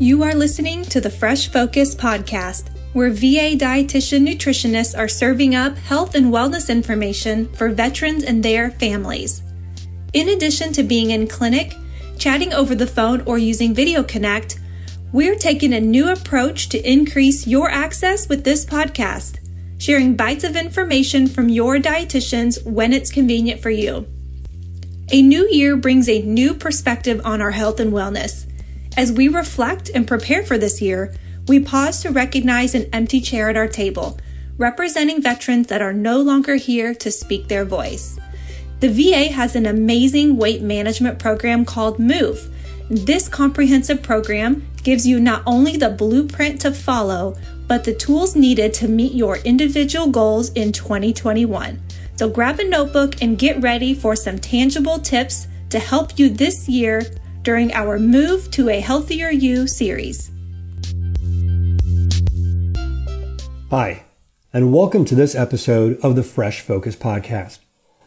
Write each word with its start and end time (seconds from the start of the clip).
You 0.00 0.24
are 0.24 0.34
listening 0.34 0.82
to 0.86 1.00
the 1.00 1.08
Fresh 1.08 1.52
Focus 1.52 1.94
podcast, 1.94 2.64
where 2.94 3.10
VA 3.10 3.54
dietitian 3.56 4.26
nutritionists 4.26 4.98
are 4.98 5.06
serving 5.06 5.54
up 5.54 5.76
health 5.78 6.16
and 6.16 6.32
wellness 6.32 6.68
information 6.68 7.46
for 7.52 7.68
veterans 7.68 8.24
and 8.24 8.42
their 8.42 8.72
families. 8.72 9.42
In 10.12 10.30
addition 10.30 10.72
to 10.72 10.82
being 10.82 11.12
in 11.12 11.28
clinic, 11.28 11.76
chatting 12.18 12.52
over 12.52 12.74
the 12.74 12.88
phone, 12.88 13.20
or 13.20 13.38
using 13.38 13.72
Video 13.72 14.02
Connect, 14.02 14.58
we're 15.12 15.36
taking 15.36 15.72
a 15.72 15.80
new 15.80 16.10
approach 16.10 16.70
to 16.70 16.90
increase 16.90 17.46
your 17.46 17.70
access 17.70 18.28
with 18.28 18.42
this 18.42 18.66
podcast, 18.66 19.38
sharing 19.78 20.16
bites 20.16 20.42
of 20.42 20.56
information 20.56 21.28
from 21.28 21.48
your 21.48 21.78
dietitians 21.78 22.66
when 22.66 22.92
it's 22.92 23.12
convenient 23.12 23.60
for 23.60 23.70
you. 23.70 24.08
A 25.12 25.22
new 25.22 25.48
year 25.50 25.76
brings 25.76 26.08
a 26.08 26.22
new 26.22 26.52
perspective 26.52 27.20
on 27.24 27.40
our 27.40 27.52
health 27.52 27.78
and 27.78 27.92
wellness. 27.92 28.46
As 28.96 29.10
we 29.10 29.26
reflect 29.26 29.90
and 29.92 30.06
prepare 30.06 30.44
for 30.44 30.56
this 30.56 30.80
year, 30.80 31.14
we 31.48 31.58
pause 31.58 32.00
to 32.02 32.10
recognize 32.10 32.74
an 32.74 32.88
empty 32.92 33.20
chair 33.20 33.50
at 33.50 33.56
our 33.56 33.66
table, 33.66 34.18
representing 34.56 35.20
veterans 35.20 35.66
that 35.66 35.82
are 35.82 35.92
no 35.92 36.20
longer 36.20 36.54
here 36.54 36.94
to 36.94 37.10
speak 37.10 37.48
their 37.48 37.64
voice. 37.64 38.18
The 38.78 38.88
VA 38.88 39.32
has 39.32 39.56
an 39.56 39.66
amazing 39.66 40.36
weight 40.36 40.62
management 40.62 41.18
program 41.18 41.64
called 41.64 41.98
MOVE. 41.98 42.48
This 42.88 43.28
comprehensive 43.28 44.02
program 44.02 44.66
gives 44.84 45.06
you 45.06 45.18
not 45.18 45.42
only 45.44 45.76
the 45.76 45.90
blueprint 45.90 46.60
to 46.60 46.70
follow, 46.70 47.36
but 47.66 47.82
the 47.82 47.94
tools 47.94 48.36
needed 48.36 48.72
to 48.74 48.88
meet 48.88 49.14
your 49.14 49.38
individual 49.38 50.06
goals 50.06 50.52
in 50.52 50.70
2021. 50.70 51.80
So 52.16 52.28
grab 52.28 52.60
a 52.60 52.64
notebook 52.68 53.20
and 53.20 53.38
get 53.38 53.60
ready 53.60 53.92
for 53.92 54.14
some 54.14 54.38
tangible 54.38 55.00
tips 55.00 55.48
to 55.70 55.80
help 55.80 56.18
you 56.18 56.28
this 56.28 56.68
year 56.68 57.02
during 57.44 57.70
our 57.74 57.98
Move 57.98 58.50
to 58.52 58.70
a 58.70 58.80
Healthier 58.80 59.28
You 59.28 59.66
series. 59.66 60.30
Hi, 63.68 64.04
and 64.50 64.72
welcome 64.72 65.04
to 65.04 65.14
this 65.14 65.34
episode 65.34 66.00
of 66.02 66.16
the 66.16 66.22
Fresh 66.22 66.62
Focus 66.62 66.96
Podcast. 66.96 67.58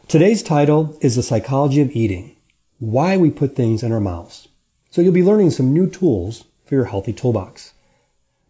Today's 0.08 0.42
title 0.42 0.98
is 1.02 1.16
The 1.16 1.22
Psychology 1.22 1.82
of 1.82 1.92
Eating 1.92 2.36
Why 2.80 3.16
We 3.16 3.30
Put 3.30 3.56
Things 3.56 3.84
in 3.84 3.92
Our 3.92 4.00
Mouths. 4.00 4.48
So 4.90 5.04
you'll 5.04 5.14
be 5.14 5.22
learning 5.22 5.52
some 5.52 5.72
new 5.72 5.88
tools 5.88 6.46
for 6.66 6.74
your 6.74 6.86
healthy 6.86 7.14
toolbox. 7.14 7.74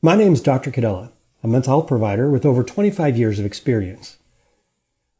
My 0.01 0.15
name 0.15 0.31
is 0.31 0.41
Dr. 0.41 0.71
Cadella, 0.71 1.11
a 1.43 1.49
mental 1.49 1.71
health 1.71 1.87
provider 1.87 2.31
with 2.31 2.45
over 2.45 2.63
25 2.63 3.17
years 3.17 3.39
of 3.39 3.45
experience. 3.45 4.19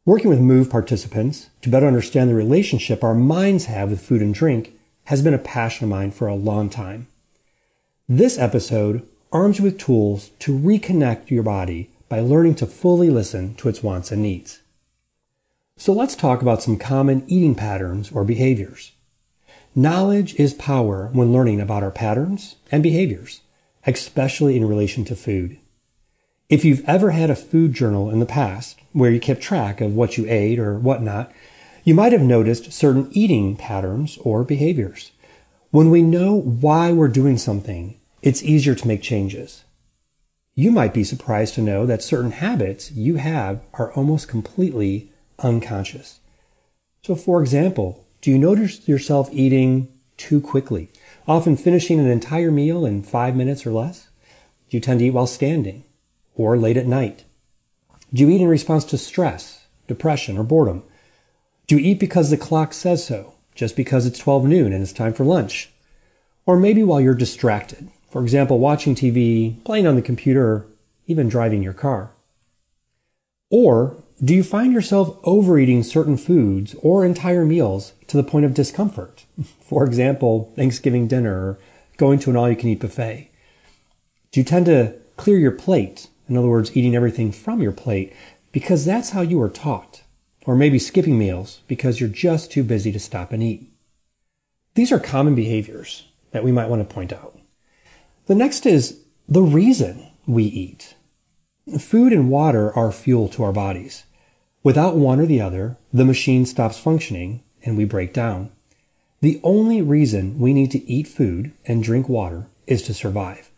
Working 0.06 0.30
with 0.30 0.40
MOVE 0.40 0.70
participants 0.70 1.50
to 1.60 1.68
better 1.68 1.86
understand 1.86 2.30
the 2.30 2.34
relationship 2.34 3.04
our 3.04 3.14
minds 3.14 3.66
have 3.66 3.90
with 3.90 4.00
food 4.00 4.22
and 4.22 4.32
drink 4.32 4.72
has 5.08 5.22
been 5.22 5.32
a 5.32 5.38
passion 5.38 5.84
of 5.84 5.88
mine 5.88 6.10
for 6.10 6.28
a 6.28 6.34
long 6.34 6.68
time. 6.68 7.06
This 8.06 8.38
episode 8.38 9.08
arms 9.32 9.56
you 9.56 9.64
with 9.64 9.78
tools 9.78 10.32
to 10.40 10.56
reconnect 10.56 11.30
your 11.30 11.42
body 11.42 11.88
by 12.10 12.20
learning 12.20 12.56
to 12.56 12.66
fully 12.66 13.08
listen 13.08 13.54
to 13.54 13.70
its 13.70 13.82
wants 13.82 14.12
and 14.12 14.20
needs. 14.20 14.60
So 15.78 15.94
let's 15.94 16.14
talk 16.14 16.42
about 16.42 16.62
some 16.62 16.76
common 16.76 17.24
eating 17.26 17.54
patterns 17.54 18.12
or 18.12 18.22
behaviors. 18.22 18.92
Knowledge 19.74 20.34
is 20.34 20.52
power 20.52 21.08
when 21.14 21.32
learning 21.32 21.62
about 21.62 21.82
our 21.82 21.90
patterns 21.90 22.56
and 22.70 22.82
behaviors, 22.82 23.40
especially 23.86 24.58
in 24.58 24.68
relation 24.68 25.06
to 25.06 25.16
food. 25.16 25.58
If 26.50 26.66
you've 26.66 26.84
ever 26.86 27.12
had 27.12 27.30
a 27.30 27.34
food 27.34 27.72
journal 27.72 28.10
in 28.10 28.20
the 28.20 28.26
past 28.26 28.78
where 28.92 29.10
you 29.10 29.20
kept 29.20 29.40
track 29.40 29.80
of 29.80 29.94
what 29.94 30.18
you 30.18 30.26
ate 30.28 30.58
or 30.58 30.78
whatnot, 30.78 31.32
you 31.88 31.94
might 31.94 32.12
have 32.12 32.20
noticed 32.20 32.70
certain 32.70 33.08
eating 33.12 33.56
patterns 33.56 34.18
or 34.18 34.44
behaviors. 34.44 35.12
When 35.70 35.88
we 35.88 36.02
know 36.02 36.34
why 36.34 36.92
we're 36.92 37.08
doing 37.08 37.38
something, 37.38 37.98
it's 38.20 38.42
easier 38.42 38.74
to 38.74 38.86
make 38.86 39.00
changes. 39.00 39.64
You 40.54 40.70
might 40.70 40.92
be 40.92 41.02
surprised 41.02 41.54
to 41.54 41.62
know 41.62 41.86
that 41.86 42.02
certain 42.02 42.32
habits 42.32 42.90
you 42.90 43.16
have 43.16 43.62
are 43.72 43.90
almost 43.94 44.28
completely 44.28 45.10
unconscious. 45.38 46.20
So, 47.02 47.14
for 47.14 47.40
example, 47.40 48.06
do 48.20 48.30
you 48.30 48.38
notice 48.38 48.86
yourself 48.86 49.30
eating 49.32 49.88
too 50.18 50.42
quickly, 50.42 50.90
often 51.26 51.56
finishing 51.56 51.98
an 51.98 52.10
entire 52.10 52.50
meal 52.50 52.84
in 52.84 53.02
five 53.02 53.34
minutes 53.34 53.64
or 53.64 53.70
less? 53.70 54.08
Do 54.68 54.76
you 54.76 54.82
tend 54.82 55.00
to 55.00 55.06
eat 55.06 55.12
while 55.12 55.26
standing? 55.26 55.84
or 56.34 56.58
late 56.58 56.76
at 56.76 56.86
night? 56.86 57.24
Do 58.12 58.22
you 58.22 58.28
eat 58.28 58.42
in 58.42 58.46
response 58.46 58.84
to 58.84 58.98
stress, 58.98 59.66
depression, 59.86 60.36
or 60.36 60.44
boredom? 60.44 60.82
Do 61.68 61.76
you 61.76 61.92
eat 61.92 62.00
because 62.00 62.30
the 62.30 62.36
clock 62.36 62.72
says 62.72 63.06
so, 63.06 63.34
just 63.54 63.76
because 63.76 64.06
it's 64.06 64.18
12 64.18 64.46
noon 64.46 64.72
and 64.72 64.82
it's 64.82 64.92
time 64.92 65.12
for 65.12 65.24
lunch? 65.24 65.70
Or 66.46 66.58
maybe 66.58 66.82
while 66.82 67.00
you're 67.00 67.14
distracted, 67.14 67.88
for 68.10 68.20
example, 68.22 68.58
watching 68.58 68.96
TV, 68.96 69.62
playing 69.64 69.86
on 69.86 69.94
the 69.94 70.02
computer, 70.02 70.66
even 71.06 71.28
driving 71.28 71.62
your 71.62 71.72
car? 71.74 72.10
Or 73.50 74.02
do 74.24 74.34
you 74.34 74.42
find 74.42 74.72
yourself 74.72 75.16
overeating 75.22 75.84
certain 75.84 76.16
foods 76.16 76.74
or 76.82 77.04
entire 77.04 77.44
meals 77.44 77.92
to 78.08 78.16
the 78.16 78.24
point 78.24 78.46
of 78.46 78.54
discomfort? 78.54 79.26
For 79.60 79.84
example, 79.84 80.52
Thanksgiving 80.56 81.06
dinner 81.06 81.34
or 81.34 81.58
going 81.98 82.18
to 82.20 82.30
an 82.30 82.36
all 82.36 82.50
you 82.50 82.56
can 82.56 82.70
eat 82.70 82.80
buffet. 82.80 83.30
Do 84.32 84.40
you 84.40 84.44
tend 84.44 84.66
to 84.66 84.94
clear 85.16 85.38
your 85.38 85.52
plate 85.52 86.08
in 86.28 86.36
other 86.36 86.48
words, 86.48 86.76
eating 86.76 86.94
everything 86.94 87.32
from 87.32 87.62
your 87.62 87.72
plate 87.72 88.12
because 88.52 88.84
that's 88.84 89.10
how 89.10 89.22
you 89.22 89.38
were 89.38 89.48
taught. 89.48 90.02
Or 90.48 90.56
maybe 90.56 90.78
skipping 90.78 91.18
meals 91.18 91.60
because 91.68 92.00
you're 92.00 92.08
just 92.08 92.50
too 92.50 92.64
busy 92.64 92.90
to 92.92 92.98
stop 92.98 93.32
and 93.32 93.42
eat. 93.42 93.70
These 94.76 94.90
are 94.90 94.98
common 94.98 95.34
behaviors 95.34 96.06
that 96.30 96.42
we 96.42 96.52
might 96.52 96.70
want 96.70 96.80
to 96.80 96.94
point 96.94 97.12
out. 97.12 97.38
The 98.28 98.34
next 98.34 98.64
is 98.64 99.02
the 99.28 99.42
reason 99.42 100.06
we 100.26 100.44
eat. 100.44 100.94
Food 101.78 102.14
and 102.14 102.30
water 102.30 102.74
are 102.74 102.90
fuel 102.92 103.28
to 103.28 103.44
our 103.44 103.52
bodies. 103.52 104.04
Without 104.62 104.96
one 104.96 105.20
or 105.20 105.26
the 105.26 105.38
other, 105.38 105.76
the 105.92 106.06
machine 106.06 106.46
stops 106.46 106.78
functioning 106.78 107.42
and 107.62 107.76
we 107.76 107.84
break 107.84 108.14
down. 108.14 108.50
The 109.20 109.42
only 109.44 109.82
reason 109.82 110.38
we 110.38 110.54
need 110.54 110.70
to 110.70 110.90
eat 110.90 111.08
food 111.08 111.52
and 111.66 111.82
drink 111.82 112.08
water 112.08 112.46
is 112.66 112.80
to 112.84 112.94
survive. 112.94 113.50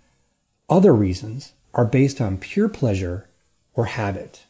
Other 0.69 0.93
reasons 0.93 1.53
are 1.72 1.84
based 1.84 2.21
on 2.21 2.39
pure 2.39 2.69
pleasure 2.69 3.28
or 3.75 3.84
habit. 3.84 4.47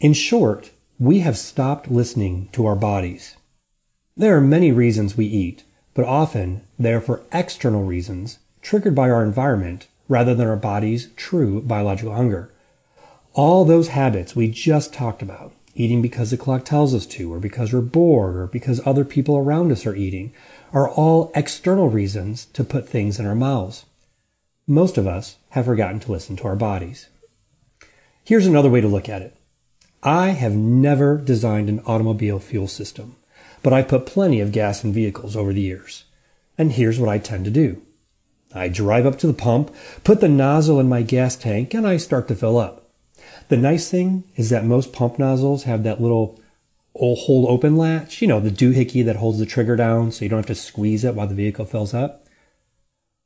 In 0.00 0.14
short, 0.14 0.72
we 0.98 1.20
have 1.20 1.38
stopped 1.38 1.90
listening 1.90 2.48
to 2.52 2.66
our 2.66 2.76
bodies. 2.76 3.36
There 4.16 4.36
are 4.36 4.40
many 4.40 4.72
reasons 4.72 5.16
we 5.16 5.26
eat, 5.26 5.64
but 5.94 6.04
often 6.04 6.62
they 6.78 6.92
are 6.92 7.00
for 7.00 7.22
external 7.32 7.84
reasons 7.84 8.38
triggered 8.62 8.94
by 8.94 9.10
our 9.10 9.22
environment 9.22 9.86
rather 10.08 10.34
than 10.34 10.48
our 10.48 10.56
body's 10.56 11.10
true 11.16 11.60
biological 11.62 12.14
hunger. 12.14 12.52
All 13.34 13.64
those 13.64 13.88
habits 13.88 14.34
we 14.34 14.48
just 14.48 14.92
talked 14.92 15.22
about, 15.22 15.52
eating 15.74 16.02
because 16.02 16.30
the 16.30 16.36
clock 16.36 16.64
tells 16.64 16.94
us 16.94 17.06
to, 17.06 17.32
or 17.32 17.38
because 17.38 17.72
we're 17.72 17.80
bored, 17.80 18.36
or 18.36 18.46
because 18.46 18.84
other 18.84 19.04
people 19.04 19.36
around 19.36 19.70
us 19.70 19.86
are 19.86 19.94
eating, 19.94 20.32
are 20.72 20.88
all 20.88 21.30
external 21.34 21.88
reasons 21.88 22.46
to 22.46 22.64
put 22.64 22.88
things 22.88 23.20
in 23.20 23.26
our 23.26 23.36
mouths 23.36 23.84
most 24.68 24.98
of 24.98 25.06
us 25.06 25.38
have 25.50 25.64
forgotten 25.64 25.98
to 25.98 26.12
listen 26.12 26.36
to 26.36 26.46
our 26.46 26.54
bodies. 26.54 27.08
Here's 28.22 28.46
another 28.46 28.68
way 28.68 28.82
to 28.82 28.86
look 28.86 29.08
at 29.08 29.22
it. 29.22 29.34
I 30.02 30.28
have 30.28 30.54
never 30.54 31.18
designed 31.18 31.68
an 31.68 31.80
automobile 31.80 32.38
fuel 32.38 32.68
system, 32.68 33.16
but 33.62 33.72
I've 33.72 33.88
put 33.88 34.06
plenty 34.06 34.40
of 34.40 34.52
gas 34.52 34.84
in 34.84 34.92
vehicles 34.92 35.36
over 35.36 35.52
the 35.52 35.60
years. 35.60 36.04
And 36.56 36.72
here's 36.72 37.00
what 37.00 37.08
I 37.08 37.18
tend 37.18 37.44
to 37.46 37.50
do. 37.50 37.82
I 38.54 38.68
drive 38.68 39.06
up 39.06 39.18
to 39.18 39.26
the 39.26 39.34
pump, 39.34 39.74
put 40.04 40.20
the 40.20 40.28
nozzle 40.28 40.80
in 40.80 40.88
my 40.88 41.02
gas 41.02 41.36
tank, 41.36 41.74
and 41.74 41.86
I 41.86 41.96
start 41.96 42.28
to 42.28 42.36
fill 42.36 42.58
up. 42.58 42.90
The 43.48 43.56
nice 43.56 43.90
thing 43.90 44.24
is 44.36 44.50
that 44.50 44.64
most 44.64 44.92
pump 44.92 45.18
nozzles 45.18 45.64
have 45.64 45.82
that 45.82 46.00
little 46.00 46.40
hold 46.94 47.48
open 47.48 47.76
latch, 47.76 48.22
you 48.22 48.28
know, 48.28 48.40
the 48.40 48.50
doohickey 48.50 49.04
that 49.04 49.16
holds 49.16 49.38
the 49.38 49.46
trigger 49.46 49.76
down 49.76 50.12
so 50.12 50.24
you 50.24 50.28
don't 50.28 50.38
have 50.38 50.46
to 50.46 50.54
squeeze 50.54 51.04
it 51.04 51.14
while 51.14 51.26
the 51.26 51.34
vehicle 51.34 51.64
fills 51.64 51.94
up. 51.94 52.26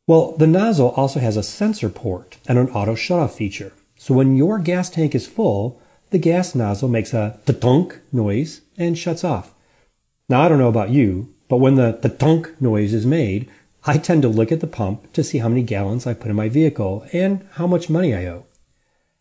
Well, 0.07 0.37
the 0.37 0.47
nozzle 0.47 0.91
also 0.91 1.21
has 1.21 1.37
a 1.37 1.43
sensor 1.43 1.89
port 1.89 2.39
and 2.47 2.59
an 2.59 2.69
auto 2.71 2.95
shutoff 2.95 3.33
feature. 3.33 3.73
So 3.97 4.15
when 4.15 4.37
your 4.37 4.59
gas 4.59 4.91
tank 4.91 5.15
is 5.15 5.27
full, 5.27 5.82
the 6.13 6.19
gas 6.19 6.55
nozzle 6.55 6.89
makes 6.89 7.13
a 7.13 7.41
tunk 7.47 8.01
noise 8.13 8.61
and 8.79 8.97
shuts 8.97 9.25
off. 9.25 9.55
Now, 10.29 10.43
I 10.43 10.49
don't 10.49 10.59
know 10.59 10.69
about 10.69 10.91
you, 10.91 11.35
but 11.49 11.57
when 11.57 11.75
the 11.75 12.17
tunk 12.19 12.61
noise 12.61 12.95
is 12.95 13.05
made, 13.05 13.51
I 13.85 13.99
tend 13.99 14.23
to 14.23 14.29
look 14.29 14.53
at 14.53 14.61
the 14.61 14.67
pump 14.67 15.13
to 15.15 15.25
see 15.25 15.39
how 15.39 15.49
many 15.49 15.63
gallons 15.63 16.07
I 16.07 16.15
put 16.15 16.31
in 16.31 16.37
my 16.37 16.49
vehicle 16.49 17.05
and 17.13 17.49
how 17.55 17.67
much 17.67 17.91
money 17.91 18.15
I 18.15 18.27
owe. 18.27 18.47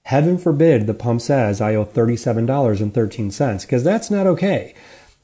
Heaven 0.05 0.37
forbid 0.37 0.85
the 0.85 0.93
pump 0.93 1.21
says 1.21 1.61
I 1.61 1.75
owe 1.75 1.85
$37.13 1.85 3.61
because 3.61 3.83
that's 3.83 4.11
not 4.11 4.27
okay. 4.27 4.75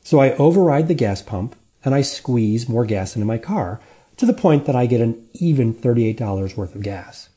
So 0.03 0.19
I 0.19 0.31
override 0.33 0.87
the 0.87 0.93
gas 0.93 1.21
pump 1.21 1.55
and 1.83 1.93
I 1.93 2.01
squeeze 2.01 2.67
more 2.67 2.85
gas 2.85 3.15
into 3.15 3.25
my 3.25 3.37
car 3.37 3.79
to 4.17 4.25
the 4.25 4.33
point 4.33 4.65
that 4.65 4.75
I 4.75 4.85
get 4.85 5.01
an 5.01 5.27
even 5.33 5.73
$38 5.73 6.57
worth 6.57 6.75
of 6.75 6.81
gas. 6.81 7.29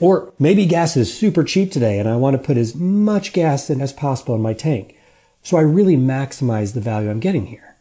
Or 0.00 0.32
maybe 0.38 0.66
gas 0.66 0.96
is 0.96 1.16
super 1.16 1.44
cheap 1.44 1.70
today 1.70 1.98
and 1.98 2.08
I 2.08 2.16
want 2.16 2.36
to 2.36 2.42
put 2.42 2.56
as 2.56 2.74
much 2.74 3.32
gas 3.32 3.70
in 3.70 3.80
as 3.80 3.92
possible 3.92 4.34
in 4.34 4.42
my 4.42 4.52
tank. 4.52 4.96
So 5.42 5.56
I 5.56 5.62
really 5.62 5.96
maximize 5.96 6.74
the 6.74 6.80
value 6.80 7.10
I'm 7.10 7.20
getting 7.20 7.46
here. 7.46 7.76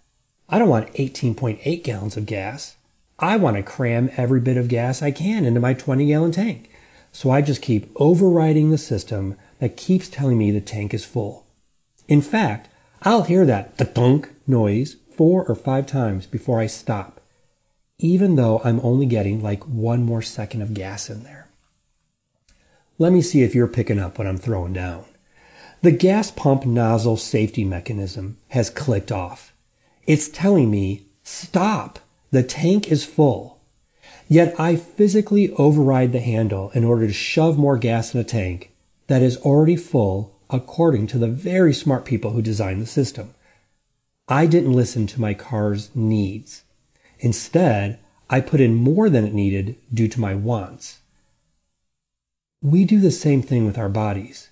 I 0.48 0.60
don't 0.60 0.69
want 0.69 0.94
18.8 0.94 1.83
gallons 1.83 2.18
of 2.18 2.25
gas. 2.25 2.75
I 3.18 3.38
want 3.38 3.57
to 3.57 3.63
cram 3.63 4.12
every 4.18 4.42
bit 4.42 4.57
of 4.57 4.68
gas 4.68 5.01
I 5.01 5.12
can 5.12 5.45
into 5.45 5.60
my 5.60 5.74
20 5.74 6.06
gallon 6.06 6.31
tank. 6.31 6.69
So 7.12 7.31
I 7.31 7.42
just 7.42 7.62
keep 7.62 7.89
overriding 7.95 8.69
the 8.69 8.77
system 8.77 9.36
that 9.59 9.77
keeps 9.77 10.09
telling 10.09 10.38
me 10.38 10.51
the 10.51 10.62
tank 10.62 10.94
is 10.94 11.06
full. 11.06 11.45
In 12.07 12.21
fact, 12.21 12.69
I'll 13.01 13.24
hear 13.24 13.45
that 13.45 13.77
thunk 13.77 14.31
noise 14.45 14.98
four 15.16 15.45
or 15.45 15.56
five 15.56 15.88
times 15.88 16.25
before 16.25 16.59
I 16.59 16.68
stop, 16.68 17.21
even 17.98 18.36
though 18.36 18.62
I'm 18.63 18.80
only 18.81 19.06
getting 19.06 19.42
like 19.42 19.63
one 19.63 20.04
more 20.04 20.21
second 20.21 20.62
of 20.62 20.74
gas 20.74 21.09
in 21.09 21.24
there. 21.24 21.43
Let 23.00 23.12
me 23.12 23.22
see 23.22 23.42
if 23.42 23.56
you're 23.56 23.68
picking 23.68 24.00
up 24.00 24.18
what 24.18 24.28
I'm 24.28 24.38
throwing 24.38 24.74
down. 24.74 25.06
The 25.81 25.92
gas 25.92 26.30
pump 26.30 26.66
nozzle 26.66 27.18
safety 27.18 27.66
mechanism 27.66 28.38
has 28.50 28.69
clicked 28.69 29.12
off. 29.12 29.54
It's 30.06 30.30
telling 30.30 30.69
me, 30.69 31.07
stop, 31.24 32.00
the 32.31 32.44
tank 32.44 32.92
is 32.92 33.04
full. 33.04 33.60
Yet 34.28 34.60
I 34.60 34.75
physically 34.75 35.51
override 35.54 36.12
the 36.12 36.19
handle 36.19 36.69
in 36.72 36.84
order 36.84 37.07
to 37.07 37.13
shove 37.13 37.57
more 37.57 37.78
gas 37.78 38.13
in 38.13 38.19
a 38.19 38.24
tank 38.24 38.72
that 39.07 39.22
is 39.22 39.38
already 39.38 39.75
full 39.75 40.40
according 40.50 41.07
to 41.07 41.18
the 41.18 41.28
very 41.28 41.74
smart 41.74 42.06
people 42.06 42.31
who 42.31 42.42
designed 42.42 42.81
the 42.81 42.86
system. 42.86 43.34
I 44.28 44.45
didn't 44.45 44.74
listen 44.74 45.07
to 45.07 45.22
my 45.22 45.34
car's 45.34 45.90
needs. 45.95 46.63
Instead, 47.19 48.00
I 48.30 48.40
put 48.40 48.62
in 48.62 48.75
more 48.75 49.10
than 49.10 49.25
it 49.25 49.34
needed 49.34 49.78
due 49.94 50.07
to 50.07 50.22
my 50.22 50.36
wants. 50.36 51.00
We 52.63 52.86
do 52.86 53.01
the 53.01 53.12
same 53.12 53.42
thing 53.42 53.65
with 53.65 53.77
our 53.77 53.89
bodies. 53.89 54.50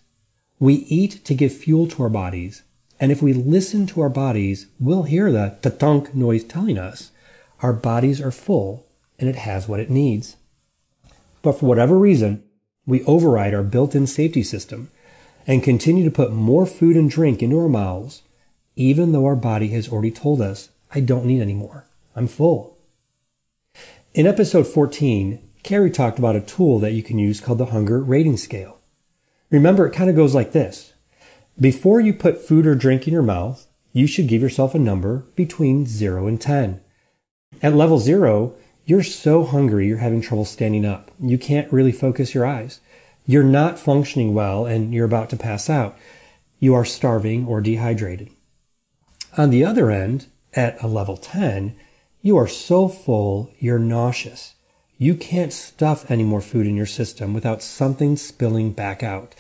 We 0.59 0.73
eat 0.73 1.23
to 1.23 1.33
give 1.33 1.53
fuel 1.53 1.87
to 1.87 2.03
our 2.03 2.09
bodies, 2.09 2.63
and 2.99 3.09
if 3.09 3.21
we 3.21 3.31
listen 3.31 3.87
to 3.87 4.01
our 4.01 4.09
bodies, 4.09 4.67
we'll 4.81 5.03
hear 5.03 5.31
the 5.31 5.57
ta-tunk 5.61 6.13
noise 6.13 6.43
telling 6.43 6.77
us 6.77 7.11
our 7.61 7.71
bodies 7.71 8.19
are 8.19 8.29
full 8.29 8.85
and 9.17 9.29
it 9.29 9.37
has 9.37 9.69
what 9.69 9.79
it 9.79 9.89
needs. 9.89 10.35
But 11.41 11.53
for 11.53 11.67
whatever 11.67 11.97
reason, 11.97 12.43
we 12.85 13.01
override 13.05 13.53
our 13.53 13.63
built-in 13.63 14.07
safety 14.07 14.43
system 14.43 14.91
and 15.47 15.63
continue 15.63 16.03
to 16.03 16.11
put 16.11 16.33
more 16.33 16.65
food 16.65 16.97
and 16.97 17.09
drink 17.09 17.41
into 17.41 17.59
our 17.59 17.69
mouths, 17.69 18.23
even 18.75 19.13
though 19.13 19.25
our 19.25 19.37
body 19.37 19.69
has 19.69 19.87
already 19.87 20.11
told 20.11 20.41
us, 20.41 20.67
I 20.93 20.99
don't 20.99 21.25
need 21.25 21.41
any 21.41 21.53
more. 21.53 21.85
I'm 22.13 22.27
full. 22.27 22.77
In 24.13 24.27
episode 24.27 24.67
14, 24.67 25.39
Carrie 25.63 25.91
talked 25.91 26.19
about 26.19 26.35
a 26.35 26.41
tool 26.41 26.79
that 26.79 26.93
you 26.93 27.03
can 27.03 27.19
use 27.19 27.39
called 27.39 27.57
the 27.57 27.67
hunger 27.67 28.01
rating 28.01 28.37
scale. 28.37 28.79
Remember, 29.49 29.85
it 29.85 29.93
kind 29.93 30.09
of 30.09 30.15
goes 30.15 30.33
like 30.33 30.51
this. 30.51 30.93
Before 31.59 31.99
you 31.99 32.13
put 32.13 32.41
food 32.41 32.65
or 32.65 32.75
drink 32.75 33.07
in 33.07 33.13
your 33.13 33.21
mouth, 33.21 33.67
you 33.93 34.07
should 34.07 34.27
give 34.27 34.41
yourself 34.41 34.73
a 34.73 34.79
number 34.79 35.25
between 35.35 35.85
0 35.85 36.27
and 36.27 36.39
10. 36.39 36.81
At 37.61 37.75
level 37.75 37.99
0, 37.99 38.55
you're 38.85 39.03
so 39.03 39.43
hungry 39.43 39.87
you're 39.87 39.97
having 39.97 40.21
trouble 40.21 40.45
standing 40.45 40.85
up. 40.85 41.11
You 41.19 41.37
can't 41.37 41.71
really 41.71 41.91
focus 41.91 42.33
your 42.33 42.45
eyes. 42.45 42.79
You're 43.25 43.43
not 43.43 43.77
functioning 43.77 44.33
well 44.33 44.65
and 44.65 44.93
you're 44.93 45.05
about 45.05 45.29
to 45.29 45.37
pass 45.37 45.69
out. 45.69 45.97
You 46.59 46.73
are 46.73 46.85
starving 46.85 47.45
or 47.45 47.61
dehydrated. 47.61 48.29
On 49.37 49.49
the 49.49 49.63
other 49.63 49.91
end, 49.91 50.27
at 50.53 50.81
a 50.81 50.87
level 50.87 51.17
10, 51.17 51.75
you 52.21 52.37
are 52.37 52.47
so 52.47 52.87
full 52.87 53.53
you're 53.59 53.79
nauseous. 53.79 54.55
You 55.01 55.15
can't 55.15 55.51
stuff 55.51 56.11
any 56.11 56.23
more 56.23 56.41
food 56.41 56.67
in 56.67 56.75
your 56.75 56.85
system 56.85 57.33
without 57.33 57.63
something 57.63 58.15
spilling 58.17 58.71
back 58.71 59.01
out, 59.01 59.33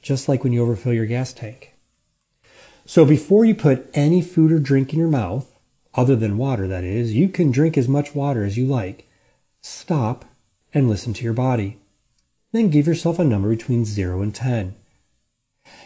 just 0.00 0.26
like 0.26 0.42
when 0.42 0.54
you 0.54 0.62
overfill 0.62 0.94
your 0.94 1.04
gas 1.04 1.34
tank. 1.34 1.74
So 2.86 3.04
before 3.04 3.44
you 3.44 3.54
put 3.54 3.90
any 3.92 4.22
food 4.22 4.50
or 4.50 4.58
drink 4.58 4.94
in 4.94 4.98
your 4.98 5.10
mouth, 5.10 5.58
other 5.92 6.16
than 6.16 6.38
water 6.38 6.66
that 6.66 6.82
is, 6.82 7.12
you 7.12 7.28
can 7.28 7.50
drink 7.50 7.76
as 7.76 7.88
much 7.88 8.14
water 8.14 8.42
as 8.42 8.56
you 8.56 8.64
like. 8.64 9.06
Stop 9.60 10.24
and 10.72 10.88
listen 10.88 11.12
to 11.12 11.24
your 11.24 11.34
body. 11.34 11.76
Then 12.52 12.70
give 12.70 12.86
yourself 12.86 13.18
a 13.18 13.24
number 13.24 13.50
between 13.50 13.84
0 13.84 14.22
and 14.22 14.34
10. 14.34 14.74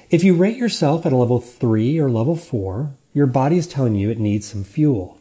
If 0.08 0.22
you 0.22 0.36
rate 0.36 0.56
yourself 0.56 1.04
at 1.04 1.12
a 1.12 1.16
level 1.16 1.40
3 1.40 1.98
or 1.98 2.08
level 2.08 2.36
4, 2.36 2.94
your 3.12 3.26
body 3.26 3.58
is 3.58 3.66
telling 3.66 3.96
you 3.96 4.08
it 4.08 4.20
needs 4.20 4.46
some 4.46 4.62
fuel. 4.62 5.20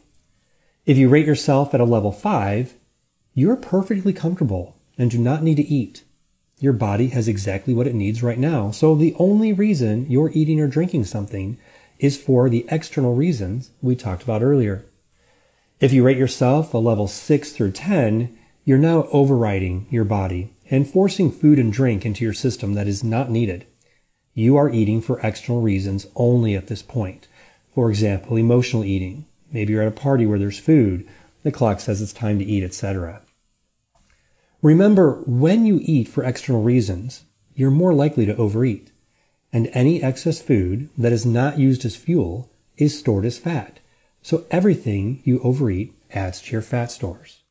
If 0.84 0.96
you 0.96 1.08
rate 1.08 1.26
yourself 1.26 1.74
at 1.74 1.80
a 1.80 1.84
level 1.84 2.12
5, 2.12 2.76
you're 3.36 3.54
perfectly 3.54 4.14
comfortable 4.14 4.78
and 4.96 5.10
do 5.10 5.18
not 5.18 5.42
need 5.42 5.58
to 5.58 5.68
eat. 5.68 6.04
Your 6.58 6.72
body 6.72 7.08
has 7.08 7.28
exactly 7.28 7.74
what 7.74 7.86
it 7.86 7.94
needs 7.94 8.22
right 8.22 8.38
now. 8.38 8.70
So 8.70 8.94
the 8.94 9.14
only 9.18 9.52
reason 9.52 10.10
you're 10.10 10.30
eating 10.32 10.58
or 10.58 10.66
drinking 10.66 11.04
something 11.04 11.58
is 11.98 12.16
for 12.16 12.48
the 12.48 12.64
external 12.70 13.14
reasons 13.14 13.72
we 13.82 13.94
talked 13.94 14.22
about 14.22 14.42
earlier. 14.42 14.86
If 15.80 15.92
you 15.92 16.02
rate 16.02 16.16
yourself 16.16 16.72
a 16.72 16.78
level 16.78 17.06
6 17.06 17.52
through 17.52 17.72
10, 17.72 18.34
you're 18.64 18.78
now 18.78 19.06
overriding 19.12 19.86
your 19.90 20.06
body 20.06 20.54
and 20.70 20.88
forcing 20.88 21.30
food 21.30 21.58
and 21.58 21.70
drink 21.70 22.06
into 22.06 22.24
your 22.24 22.32
system 22.32 22.72
that 22.72 22.88
is 22.88 23.04
not 23.04 23.30
needed. 23.30 23.66
You 24.32 24.56
are 24.56 24.70
eating 24.70 25.02
for 25.02 25.20
external 25.20 25.60
reasons 25.60 26.06
only 26.16 26.54
at 26.54 26.68
this 26.68 26.80
point. 26.80 27.28
For 27.74 27.90
example, 27.90 28.38
emotional 28.38 28.82
eating. 28.82 29.26
Maybe 29.52 29.74
you're 29.74 29.82
at 29.82 29.88
a 29.88 29.90
party 29.90 30.24
where 30.24 30.38
there's 30.38 30.58
food. 30.58 31.06
The 31.42 31.52
clock 31.52 31.80
says 31.80 32.00
it's 32.00 32.14
time 32.14 32.38
to 32.38 32.44
eat, 32.46 32.64
etc. 32.64 33.20
Remember, 34.62 35.22
when 35.26 35.66
you 35.66 35.80
eat 35.82 36.08
for 36.08 36.24
external 36.24 36.62
reasons, 36.62 37.24
you're 37.54 37.70
more 37.70 37.94
likely 37.94 38.26
to 38.26 38.36
overeat. 38.36 38.90
And 39.52 39.70
any 39.72 40.02
excess 40.02 40.40
food 40.40 40.90
that 40.98 41.12
is 41.12 41.24
not 41.24 41.58
used 41.58 41.84
as 41.84 41.96
fuel 41.96 42.50
is 42.76 42.98
stored 42.98 43.24
as 43.24 43.38
fat. 43.38 43.80
So 44.22 44.44
everything 44.50 45.22
you 45.24 45.40
overeat 45.40 45.94
adds 46.12 46.40
to 46.42 46.52
your 46.52 46.62
fat 46.62 46.90
stores. 46.90 47.42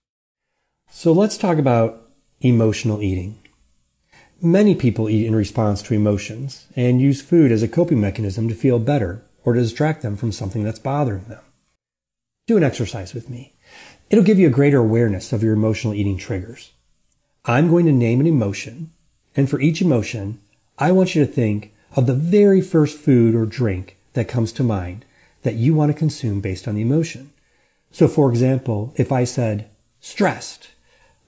So 0.90 1.12
let's 1.12 1.38
talk 1.38 1.58
about 1.58 2.10
emotional 2.42 3.02
eating. 3.02 3.40
Many 4.42 4.76
people 4.76 5.10
eat 5.10 5.26
in 5.26 5.36
response 5.36 5.82
to 5.84 5.94
emotions 5.94 6.68
and 6.76 7.02
use 7.02 7.22
food 7.22 7.52
as 7.52 7.64
a 7.64 7.68
coping 7.68 8.02
mechanism 8.02 8.50
to 8.50 8.56
feel 8.56 8.80
better 8.80 9.24
or 9.44 9.54
to 9.54 9.62
distract 9.62 10.02
them 10.02 10.18
from 10.18 10.32
something 10.32 10.64
that's 10.64 10.80
bothering 10.80 11.26
them. 11.26 11.42
Do 12.48 12.58
an 12.58 12.64
exercise 12.64 13.14
with 13.14 13.30
me. 13.30 13.56
It'll 14.10 14.24
give 14.24 14.38
you 14.38 14.48
a 14.48 14.52
greater 14.52 14.80
awareness 14.80 15.34
of 15.34 15.42
your 15.42 15.54
emotional 15.54 15.94
eating 15.94 16.18
triggers. 16.18 16.72
I'm 17.48 17.70
going 17.70 17.86
to 17.86 17.92
name 17.92 18.20
an 18.22 18.26
emotion, 18.26 18.92
and 19.36 19.48
for 19.48 19.62
each 19.62 19.80
emotion, 19.80 20.40
I 20.80 20.92
want 20.92 21.14
you 21.14 21.24
to 21.24 21.32
think 21.32 21.76
of 21.96 22.08
the 22.08 22.16
very 22.16 22.60
first 22.60 22.98
food 22.98 23.36
or 23.36 23.46
drink 23.46 23.98
that 24.14 24.28
comes 24.28 24.52
to 24.54 24.64
mind 24.64 25.06
that 25.44 25.54
you 25.54 25.76
want 25.76 25.92
to 25.92 25.98
consume 25.98 26.42
based 26.42 26.68
on 26.68 26.74
the 26.74 26.82
emotion. 26.82 27.32
So 27.92 28.08
for 28.08 28.32
example, 28.32 28.96
if 28.96 29.12
I 29.12 29.26
said 29.26 29.70
stressed, 30.00 30.70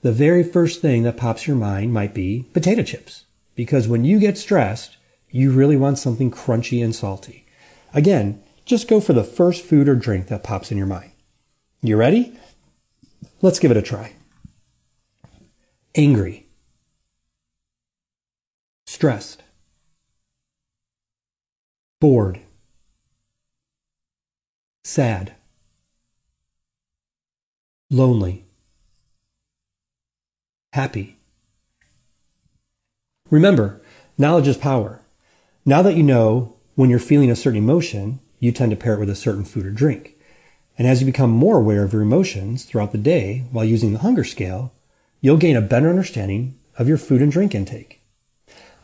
the 0.02 0.12
very 0.12 0.44
first 0.44 0.82
thing 0.82 1.04
that 1.04 1.18
pops 1.18 1.46
your 1.46 1.56
mind 1.56 1.94
might 1.94 2.16
be 2.16 2.48
potato 2.52 2.82
chips. 2.82 3.26
Because 3.56 3.88
when 3.88 4.04
you 4.04 4.20
get 4.20 4.40
stressed, 4.40 4.98
you 5.30 5.52
really 5.52 5.78
want 5.78 6.00
something 6.00 6.32
crunchy 6.32 6.84
and 6.84 6.96
salty. 6.96 7.46
Again, 7.94 8.42
just 8.66 8.88
go 8.88 9.00
for 9.00 9.14
the 9.14 9.24
first 9.24 9.64
food 9.64 9.88
or 9.88 9.96
drink 9.96 10.30
that 10.30 10.44
pops 10.44 10.72
in 10.72 10.80
your 10.80 10.88
mind. 10.88 11.12
You 11.82 11.96
ready? 11.96 12.36
Let's 13.44 13.60
give 13.60 13.70
it 13.70 13.78
a 13.78 13.84
try 13.84 14.17
angry, 15.98 16.46
stressed, 18.86 19.42
bored, 22.00 22.40
sad, 24.84 25.34
lonely, 27.90 28.46
happy. 30.74 31.18
Remember, 33.32 33.82
knowledge 34.20 34.48
is 34.48 34.56
power. 34.56 35.02
Now 35.66 35.82
that 35.82 35.96
you 35.96 36.04
know 36.04 36.58
when 36.76 36.92
you're 36.92 37.00
feeling 37.00 37.32
a 37.32 37.36
certain 37.36 37.58
emotion, 37.58 38.20
you 38.40 38.52
tend 38.52 38.70
to 38.70 38.78
pair 38.78 38.94
it 38.94 39.00
with 39.00 39.10
a 39.10 39.16
certain 39.16 39.44
food 39.44 39.66
or 39.66 39.72
drink. 39.72 40.16
And 40.78 40.88
as 40.88 41.02
you 41.02 41.08
become 41.08 41.32
more 41.32 41.58
aware 41.58 41.84
of 41.84 41.92
your 41.92 42.04
emotions 42.04 42.66
throughout 42.66 42.92
the 42.92 43.00
day 43.00 43.46
while 43.52 43.66
using 43.66 43.94
the 43.94 44.00
hunger 44.00 44.24
scale, 44.24 44.74
you'll 45.22 45.38
gain 45.38 45.56
a 45.56 45.62
better 45.62 45.90
understanding 45.90 46.58
of 46.78 46.88
your 46.88 46.98
food 46.98 47.22
and 47.22 47.32
drink 47.32 47.56
intake. 47.56 48.02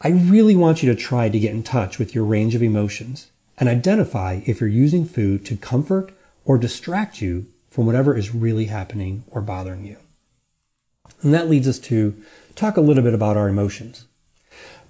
I 0.01 0.09
really 0.09 0.55
want 0.55 0.83
you 0.83 0.93
to 0.93 0.99
try 0.99 1.29
to 1.29 1.39
get 1.39 1.53
in 1.53 1.63
touch 1.63 1.97
with 1.97 2.13
your 2.13 2.25
range 2.25 2.55
of 2.55 2.63
emotions 2.63 3.31
and 3.57 3.69
identify 3.69 4.41
if 4.45 4.59
you're 4.59 4.69
using 4.69 5.05
food 5.05 5.45
to 5.45 5.55
comfort 5.55 6.11
or 6.43 6.57
distract 6.57 7.21
you 7.21 7.45
from 7.69 7.85
whatever 7.85 8.15
is 8.15 8.35
really 8.35 8.65
happening 8.65 9.23
or 9.31 9.41
bothering 9.41 9.85
you. 9.85 9.97
And 11.21 11.33
that 11.33 11.49
leads 11.49 11.67
us 11.67 11.79
to 11.79 12.15
talk 12.55 12.77
a 12.77 12.81
little 12.81 13.03
bit 13.03 13.13
about 13.13 13.37
our 13.37 13.47
emotions. 13.47 14.05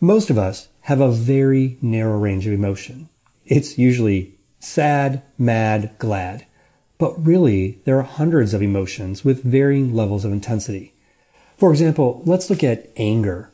Most 0.02 0.30
of 0.30 0.38
us 0.38 0.68
have 0.82 1.00
a 1.00 1.12
very 1.12 1.78
narrow 1.82 2.18
range 2.18 2.48
of 2.48 2.54
emotion. 2.54 3.10
It's 3.46 3.78
usually 3.78 4.36
sad, 4.60 5.22
mad, 5.38 5.96
glad. 6.00 6.46
But 6.98 7.26
really, 7.26 7.82
there 7.86 7.98
are 7.98 8.04
hundreds 8.04 8.54
of 8.54 8.62
emotions 8.62 9.24
with 9.24 9.44
varying 9.44 9.94
levels 9.94 10.26
of 10.26 10.32
intensity. 10.32 10.93
For 11.64 11.72
example, 11.72 12.22
let's 12.26 12.50
look 12.50 12.62
at 12.62 12.90
anger. 12.98 13.50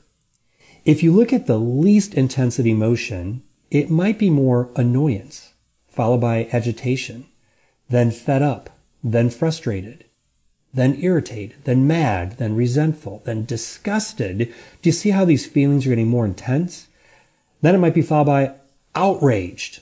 If 0.83 1.03
you 1.03 1.11
look 1.11 1.31
at 1.31 1.45
the 1.45 1.59
least 1.59 2.15
intensity 2.15 2.71
emotion, 2.71 3.43
it 3.69 3.91
might 3.91 4.17
be 4.17 4.31
more 4.31 4.71
annoyance, 4.75 5.53
followed 5.87 6.19
by 6.19 6.49
agitation, 6.51 7.27
then 7.87 8.09
fed 8.09 8.41
up, 8.41 8.71
then 9.03 9.29
frustrated, 9.29 10.05
then 10.73 10.97
irritated, 10.99 11.63
then 11.65 11.85
mad, 11.85 12.39
then 12.39 12.55
resentful, 12.55 13.21
then 13.25 13.45
disgusted. 13.45 14.39
Do 14.81 14.89
you 14.89 14.91
see 14.91 15.11
how 15.11 15.23
these 15.23 15.45
feelings 15.45 15.85
are 15.85 15.89
getting 15.89 16.07
more 16.07 16.25
intense? 16.25 16.87
Then 17.61 17.75
it 17.75 17.77
might 17.77 17.93
be 17.93 18.01
followed 18.01 18.25
by 18.25 18.55
outraged, 18.95 19.81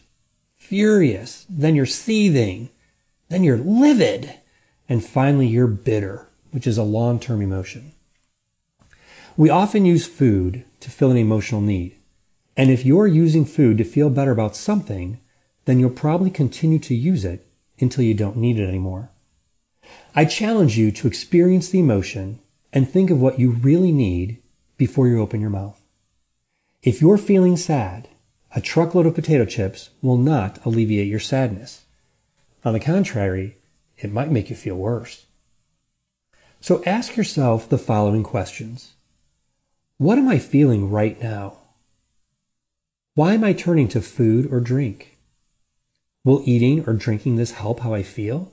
furious, 0.58 1.46
then 1.48 1.76
you're 1.76 1.86
seething, 1.86 2.68
then 3.30 3.46
you're 3.46 3.56
livid, 3.56 4.34
and 4.90 5.02
finally 5.02 5.48
you're 5.48 5.68
bitter, 5.68 6.28
which 6.52 6.68
is 6.68 6.78
a 6.78 6.84
long-term 6.84 7.42
emotion. 7.42 7.94
We 9.38 9.52
often 9.52 9.86
use 9.86 10.08
food 10.08 10.66
to 10.80 10.90
fill 10.90 11.12
an 11.12 11.18
emotional 11.18 11.62
need. 11.62 11.96
And 12.58 12.72
if 12.72 12.84
you're 12.84 13.06
using 13.06 13.46
food 13.46 13.78
to 13.78 13.84
feel 13.84 14.10
better 14.10 14.32
about 14.32 14.56
something, 14.56 15.20
then 15.66 15.80
you'll 15.80 15.92
probably 15.92 16.32
continue 16.32 16.80
to 16.80 16.96
use 16.96 17.24
it 17.24 17.48
until 17.80 18.04
you 18.04 18.16
don't 18.16 18.38
need 18.38 18.58
it 18.58 18.68
anymore. 18.68 19.12
I 20.16 20.26
challenge 20.26 20.76
you 20.76 20.92
to 20.92 21.08
experience 21.08 21.70
the 21.70 21.80
emotion 21.80 22.40
and 22.74 22.90
think 22.90 23.12
of 23.12 23.22
what 23.22 23.40
you 23.40 23.52
really 23.52 23.92
need 23.92 24.42
before 24.76 25.08
you 25.08 25.22
open 25.22 25.40
your 25.40 25.52
mouth. 25.52 25.80
If 26.82 27.00
you're 27.00 27.20
feeling 27.20 27.58
sad, 27.58 28.10
a 28.56 28.60
truckload 28.60 29.06
of 29.06 29.14
potato 29.14 29.46
chips 29.46 29.92
will 30.02 30.18
not 30.18 30.66
alleviate 30.66 31.08
your 31.08 31.20
sadness. 31.20 31.86
On 32.66 32.74
the 32.74 32.80
contrary, 32.80 33.58
it 34.00 34.12
might 34.12 34.32
make 34.32 34.50
you 34.50 34.56
feel 34.56 34.78
worse. 34.78 35.28
So 36.60 36.84
ask 36.86 37.16
yourself 37.16 37.70
the 37.70 37.78
following 37.78 38.24
questions. 38.24 38.96
What 40.00 40.20
am 40.20 40.28
I 40.28 40.38
feeling 40.38 40.92
right 40.92 41.20
now? 41.20 41.58
Why 43.16 43.34
am 43.34 43.44
I 43.44 43.54
turning 43.54 43.88
to 43.90 44.02
food 44.02 44.48
or 44.52 44.60
drink? 44.60 45.18
Will 46.24 46.44
eating 46.46 46.88
or 46.88 46.94
drinking 46.94 47.38
this 47.38 47.54
help 47.54 47.80
how 47.80 47.96
I 47.96 48.04
feel? 48.04 48.52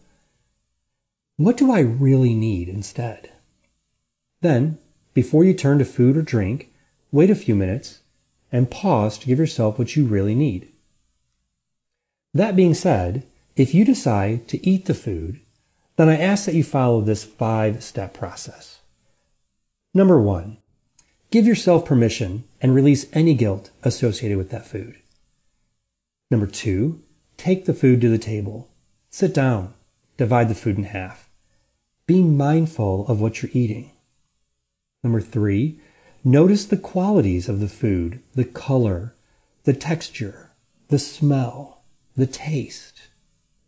What 1.36 1.58
do 1.58 1.70
I 1.70 1.80
really 1.80 2.34
need 2.34 2.70
instead? 2.70 3.30
Then, 4.40 4.78
before 5.12 5.44
you 5.44 5.52
turn 5.52 5.78
to 5.80 5.84
food 5.84 6.16
or 6.16 6.22
drink, 6.22 6.72
wait 7.12 7.28
a 7.28 7.34
few 7.34 7.54
minutes 7.54 8.00
and 8.50 8.70
pause 8.70 9.18
to 9.18 9.26
give 9.26 9.38
yourself 9.38 9.78
what 9.78 9.96
you 9.96 10.06
really 10.06 10.34
need. 10.34 10.72
That 12.32 12.56
being 12.56 12.72
said, 12.72 13.26
if 13.54 13.74
you 13.74 13.84
decide 13.84 14.48
to 14.48 14.66
eat 14.66 14.86
the 14.86 14.94
food, 14.94 15.40
then 15.96 16.08
I 16.08 16.16
ask 16.16 16.46
that 16.46 16.54
you 16.54 16.64
follow 16.64 17.02
this 17.02 17.22
five 17.22 17.84
step 17.84 18.14
process. 18.14 18.80
Number 19.92 20.18
one, 20.18 20.56
give 21.34 21.48
yourself 21.48 21.84
permission 21.84 22.44
and 22.60 22.72
release 22.72 23.06
any 23.12 23.34
guilt 23.34 23.72
associated 23.82 24.38
with 24.38 24.50
that 24.50 24.64
food. 24.64 24.94
Number 26.30 26.46
two, 26.46 27.02
take 27.36 27.64
the 27.64 27.74
food 27.74 28.00
to 28.02 28.08
the 28.08 28.18
table. 28.18 28.70
Sit 29.10 29.34
down. 29.34 29.74
Divide 30.16 30.48
the 30.48 30.54
food 30.54 30.78
in 30.78 30.84
half. 30.84 31.28
Be 32.06 32.22
mindful 32.22 33.04
of 33.08 33.20
what 33.20 33.42
you're 33.42 33.50
eating. 33.52 33.90
Number 35.02 35.20
three, 35.20 35.80
notice 36.22 36.66
the 36.66 36.76
qualities 36.76 37.48
of 37.48 37.58
the 37.58 37.66
food, 37.66 38.22
the 38.36 38.44
color, 38.44 39.16
the 39.64 39.74
texture, 39.74 40.52
the 40.86 41.00
smell, 41.00 41.82
the 42.14 42.28
taste. 42.28 43.08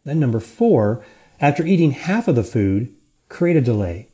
Then 0.04 0.20
number 0.20 0.38
four, 0.38 1.04
after 1.40 1.66
eating 1.66 1.90
half 1.90 2.28
of 2.28 2.36
the 2.36 2.44
food, 2.44 2.94
create 3.28 3.56
a 3.56 3.60
delay. 3.60 4.10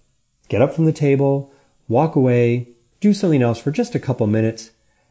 Get 0.49 0.63
up 0.63 0.73
from 0.73 0.87
the 0.87 0.91
table, 0.91 1.53
walk 1.87 2.17
away, 2.17 2.72
do 3.03 3.13
something 3.13 3.43
else 3.43 3.59
for 3.59 3.73
just 3.73 3.95
a 3.95 4.01
couple 4.01 4.27
minutes, 4.27 4.71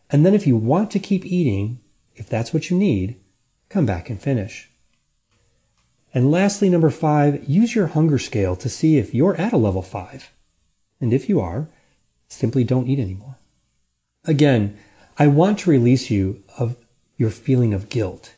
and 0.09 0.25
then 0.25 0.33
if 0.33 0.47
you 0.47 0.55
want 0.55 0.89
to 0.91 0.99
keep 0.99 1.25
eating, 1.25 1.79
if 2.15 2.27
that's 2.27 2.53
what 2.53 2.69
you 2.69 2.77
need, 2.77 3.19
come 3.69 3.85
back 3.85 4.09
and 4.09 4.19
finish. 4.19 4.69
And 6.13 6.31
lastly, 6.31 6.69
number 6.69 6.89
five, 6.89 7.47
use 7.47 7.75
your 7.75 7.87
hunger 7.87 8.17
scale 8.17 8.55
to 8.55 8.69
see 8.69 8.97
if 8.97 9.13
you're 9.13 9.35
at 9.35 9.53
a 9.53 9.57
level 9.57 9.81
five. 9.81 10.31
And 10.99 11.13
if 11.13 11.29
you 11.29 11.39
are, 11.41 11.67
simply 12.27 12.63
don't 12.63 12.87
eat 12.87 12.99
anymore. 12.99 13.37
Again, 14.25 14.77
I 15.17 15.27
want 15.27 15.59
to 15.59 15.69
release 15.69 16.09
you 16.09 16.43
of 16.57 16.77
your 17.17 17.29
feeling 17.29 17.73
of 17.73 17.89
guilt. 17.89 18.35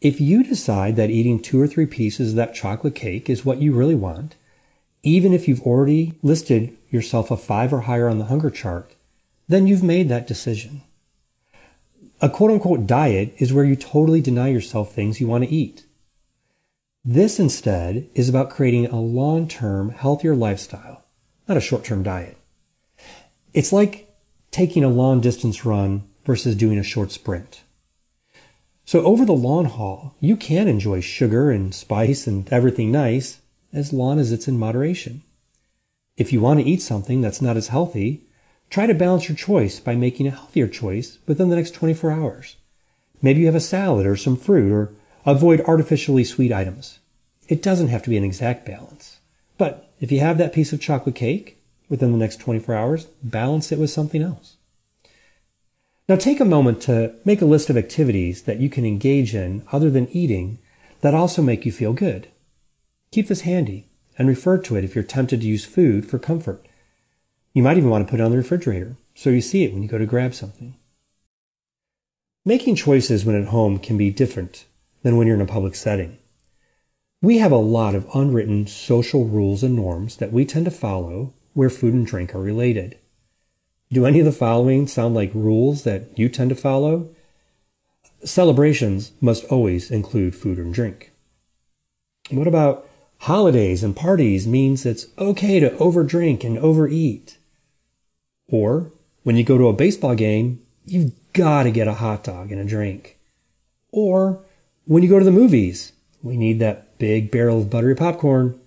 If 0.00 0.20
you 0.20 0.42
decide 0.42 0.96
that 0.96 1.10
eating 1.10 1.40
two 1.40 1.60
or 1.60 1.66
three 1.66 1.86
pieces 1.86 2.30
of 2.30 2.36
that 2.36 2.54
chocolate 2.54 2.94
cake 2.94 3.30
is 3.30 3.44
what 3.44 3.62
you 3.62 3.72
really 3.72 3.94
want, 3.94 4.36
even 5.02 5.32
if 5.32 5.46
you've 5.46 5.62
already 5.62 6.14
listed 6.22 6.76
yourself 6.90 7.30
a 7.30 7.36
five 7.36 7.72
or 7.72 7.82
higher 7.82 8.08
on 8.08 8.18
the 8.18 8.26
hunger 8.26 8.50
chart, 8.50 8.94
then 9.46 9.66
you've 9.66 9.82
made 9.82 10.08
that 10.08 10.26
decision. 10.26 10.82
A 12.20 12.28
quote 12.28 12.50
unquote 12.50 12.86
diet 12.86 13.34
is 13.38 13.52
where 13.52 13.64
you 13.64 13.76
totally 13.76 14.20
deny 14.20 14.48
yourself 14.48 14.92
things 14.92 15.20
you 15.20 15.26
want 15.28 15.44
to 15.44 15.50
eat. 15.50 15.84
This 17.04 17.38
instead 17.38 18.08
is 18.14 18.28
about 18.28 18.50
creating 18.50 18.86
a 18.86 19.00
long-term, 19.00 19.90
healthier 19.90 20.34
lifestyle, 20.34 21.04
not 21.46 21.56
a 21.56 21.60
short-term 21.60 22.02
diet. 22.02 22.36
It's 23.54 23.72
like 23.72 24.14
taking 24.50 24.84
a 24.84 24.88
long 24.88 25.20
distance 25.20 25.64
run 25.64 26.08
versus 26.24 26.56
doing 26.56 26.78
a 26.78 26.82
short 26.82 27.12
sprint. 27.12 27.62
So 28.84 29.04
over 29.04 29.24
the 29.24 29.32
long 29.32 29.66
haul, 29.66 30.16
you 30.20 30.36
can 30.36 30.66
enjoy 30.66 31.00
sugar 31.00 31.50
and 31.50 31.74
spice 31.74 32.26
and 32.26 32.50
everything 32.52 32.90
nice 32.90 33.38
as 33.72 33.92
long 33.92 34.18
as 34.18 34.32
it's 34.32 34.48
in 34.48 34.58
moderation. 34.58 35.22
If 36.16 36.32
you 36.32 36.40
want 36.40 36.60
to 36.60 36.66
eat 36.66 36.82
something 36.82 37.20
that's 37.20 37.42
not 37.42 37.56
as 37.56 37.68
healthy, 37.68 38.22
try 38.70 38.86
to 38.86 38.94
balance 38.94 39.28
your 39.28 39.36
choice 39.36 39.80
by 39.80 39.94
making 39.94 40.26
a 40.26 40.32
healthier 40.32 40.68
choice 40.68 41.18
within 41.26 41.48
the 41.48 41.56
next 41.56 41.74
24 41.74 42.10
hours. 42.10 42.56
Maybe 43.20 43.40
you 43.40 43.46
have 43.46 43.54
a 43.54 43.60
salad 43.60 44.06
or 44.06 44.16
some 44.16 44.36
fruit 44.36 44.72
or 44.72 44.92
Avoid 45.28 45.60
artificially 45.66 46.24
sweet 46.24 46.52
items. 46.52 47.00
It 47.48 47.62
doesn't 47.62 47.88
have 47.88 48.02
to 48.04 48.08
be 48.08 48.16
an 48.16 48.24
exact 48.24 48.64
balance. 48.64 49.18
But 49.58 49.92
if 50.00 50.10
you 50.10 50.20
have 50.20 50.38
that 50.38 50.54
piece 50.54 50.72
of 50.72 50.80
chocolate 50.80 51.16
cake 51.16 51.60
within 51.90 52.12
the 52.12 52.18
next 52.18 52.40
24 52.40 52.74
hours, 52.74 53.04
balance 53.22 53.70
it 53.70 53.78
with 53.78 53.90
something 53.90 54.22
else. 54.22 54.56
Now 56.08 56.16
take 56.16 56.40
a 56.40 56.46
moment 56.46 56.80
to 56.82 57.14
make 57.26 57.42
a 57.42 57.44
list 57.44 57.68
of 57.68 57.76
activities 57.76 58.44
that 58.44 58.58
you 58.58 58.70
can 58.70 58.86
engage 58.86 59.34
in 59.34 59.64
other 59.70 59.90
than 59.90 60.08
eating 60.08 60.60
that 61.02 61.12
also 61.12 61.42
make 61.42 61.66
you 61.66 61.72
feel 61.72 61.92
good. 61.92 62.28
Keep 63.10 63.28
this 63.28 63.42
handy 63.42 63.88
and 64.18 64.28
refer 64.28 64.58
to 64.58 64.76
it 64.76 64.84
if 64.84 64.94
you're 64.94 65.04
tempted 65.04 65.40
to 65.40 65.46
use 65.46 65.64
food 65.64 66.06
for 66.06 66.18
comfort. 66.18 66.66
You 67.54 67.62
might 67.62 67.78
even 67.78 67.90
want 67.90 68.06
to 68.06 68.10
put 68.10 68.20
it 68.20 68.22
on 68.22 68.30
the 68.30 68.36
refrigerator 68.36 68.96
so 69.14 69.30
you 69.30 69.40
see 69.40 69.64
it 69.64 69.72
when 69.72 69.82
you 69.82 69.88
go 69.88 69.98
to 69.98 70.06
grab 70.06 70.34
something. 70.34 70.76
Making 72.44 72.76
choices 72.76 73.24
when 73.24 73.40
at 73.40 73.48
home 73.48 73.78
can 73.78 73.96
be 73.96 74.10
different 74.10 74.66
than 75.02 75.16
when 75.16 75.26
you're 75.26 75.36
in 75.36 75.42
a 75.42 75.46
public 75.46 75.74
setting. 75.74 76.18
We 77.20 77.38
have 77.38 77.52
a 77.52 77.56
lot 77.56 77.94
of 77.94 78.08
unwritten 78.14 78.66
social 78.66 79.24
rules 79.24 79.62
and 79.62 79.74
norms 79.74 80.16
that 80.16 80.32
we 80.32 80.44
tend 80.44 80.66
to 80.66 80.70
follow 80.70 81.34
where 81.52 81.70
food 81.70 81.94
and 81.94 82.06
drink 82.06 82.34
are 82.34 82.40
related. 82.40 82.98
Do 83.90 84.06
any 84.06 84.20
of 84.20 84.26
the 84.26 84.32
following 84.32 84.86
sound 84.86 85.14
like 85.14 85.34
rules 85.34 85.82
that 85.84 86.16
you 86.16 86.28
tend 86.28 86.50
to 86.50 86.56
follow? 86.56 87.08
Celebrations 88.22 89.12
must 89.20 89.44
always 89.46 89.90
include 89.90 90.36
food 90.36 90.58
and 90.58 90.72
drink. 90.72 91.12
What 92.30 92.46
about 92.46 92.87
holidays 93.18 93.82
and 93.82 93.96
parties 93.96 94.46
means 94.46 94.84
it's 94.84 95.06
okay 95.18 95.60
to 95.60 95.70
overdrink 95.70 96.44
and 96.44 96.58
overeat? 96.58 97.38
Or 98.48 98.92
when 99.22 99.36
you 99.36 99.44
go 99.44 99.58
to 99.58 99.68
a 99.68 99.72
baseball 99.72 100.14
game, 100.14 100.62
you've 100.84 101.12
got 101.32 101.64
to 101.64 101.70
get 101.70 101.88
a 101.88 101.94
hot 101.94 102.24
dog 102.24 102.50
and 102.50 102.60
a 102.60 102.64
drink. 102.64 103.18
Or 103.90 104.44
when 104.84 105.02
you 105.02 105.08
go 105.08 105.18
to 105.18 105.24
the 105.24 105.30
movies, 105.30 105.92
we 106.22 106.36
need 106.36 106.58
that 106.60 106.98
big 106.98 107.30
barrel 107.30 107.58
of 107.58 107.70
buttery 107.70 107.94
popcorn. 107.94 108.58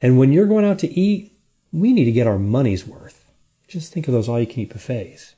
And 0.00 0.18
when 0.18 0.32
you're 0.32 0.46
going 0.46 0.64
out 0.64 0.78
to 0.80 0.92
eat, 0.92 1.32
we 1.72 1.92
need 1.92 2.04
to 2.04 2.12
get 2.12 2.26
our 2.26 2.38
money's 2.38 2.86
worth. 2.86 3.30
Just 3.68 3.92
think 3.92 4.08
of 4.08 4.14
those 4.14 4.28
all 4.28 4.40
you 4.40 4.46
can 4.46 4.60
eat 4.60 4.72
buffets. 4.72 5.34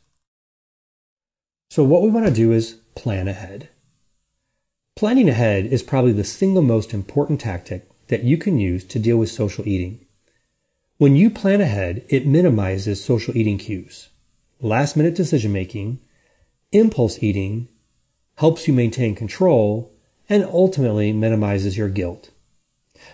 So, 1.70 1.84
what 1.84 2.02
we 2.02 2.10
want 2.10 2.26
to 2.26 2.32
do 2.32 2.52
is 2.52 2.78
plan 2.94 3.28
ahead. 3.28 3.68
Planning 4.96 5.28
ahead 5.28 5.66
is 5.66 5.82
probably 5.82 6.12
the 6.12 6.24
single 6.24 6.62
most 6.62 6.92
important 6.92 7.40
tactic 7.40 7.88
that 8.12 8.24
you 8.24 8.36
can 8.36 8.58
use 8.58 8.84
to 8.84 8.98
deal 8.98 9.16
with 9.16 9.30
social 9.30 9.66
eating. 9.66 10.04
When 10.98 11.16
you 11.16 11.30
plan 11.30 11.62
ahead, 11.62 12.04
it 12.10 12.26
minimizes 12.26 13.02
social 13.02 13.34
eating 13.34 13.56
cues, 13.56 14.10
last 14.60 14.98
minute 14.98 15.14
decision 15.14 15.50
making, 15.50 15.98
impulse 16.72 17.22
eating, 17.22 17.68
helps 18.36 18.68
you 18.68 18.74
maintain 18.74 19.14
control, 19.14 19.94
and 20.28 20.44
ultimately 20.44 21.14
minimizes 21.14 21.78
your 21.78 21.88
guilt. 21.88 22.28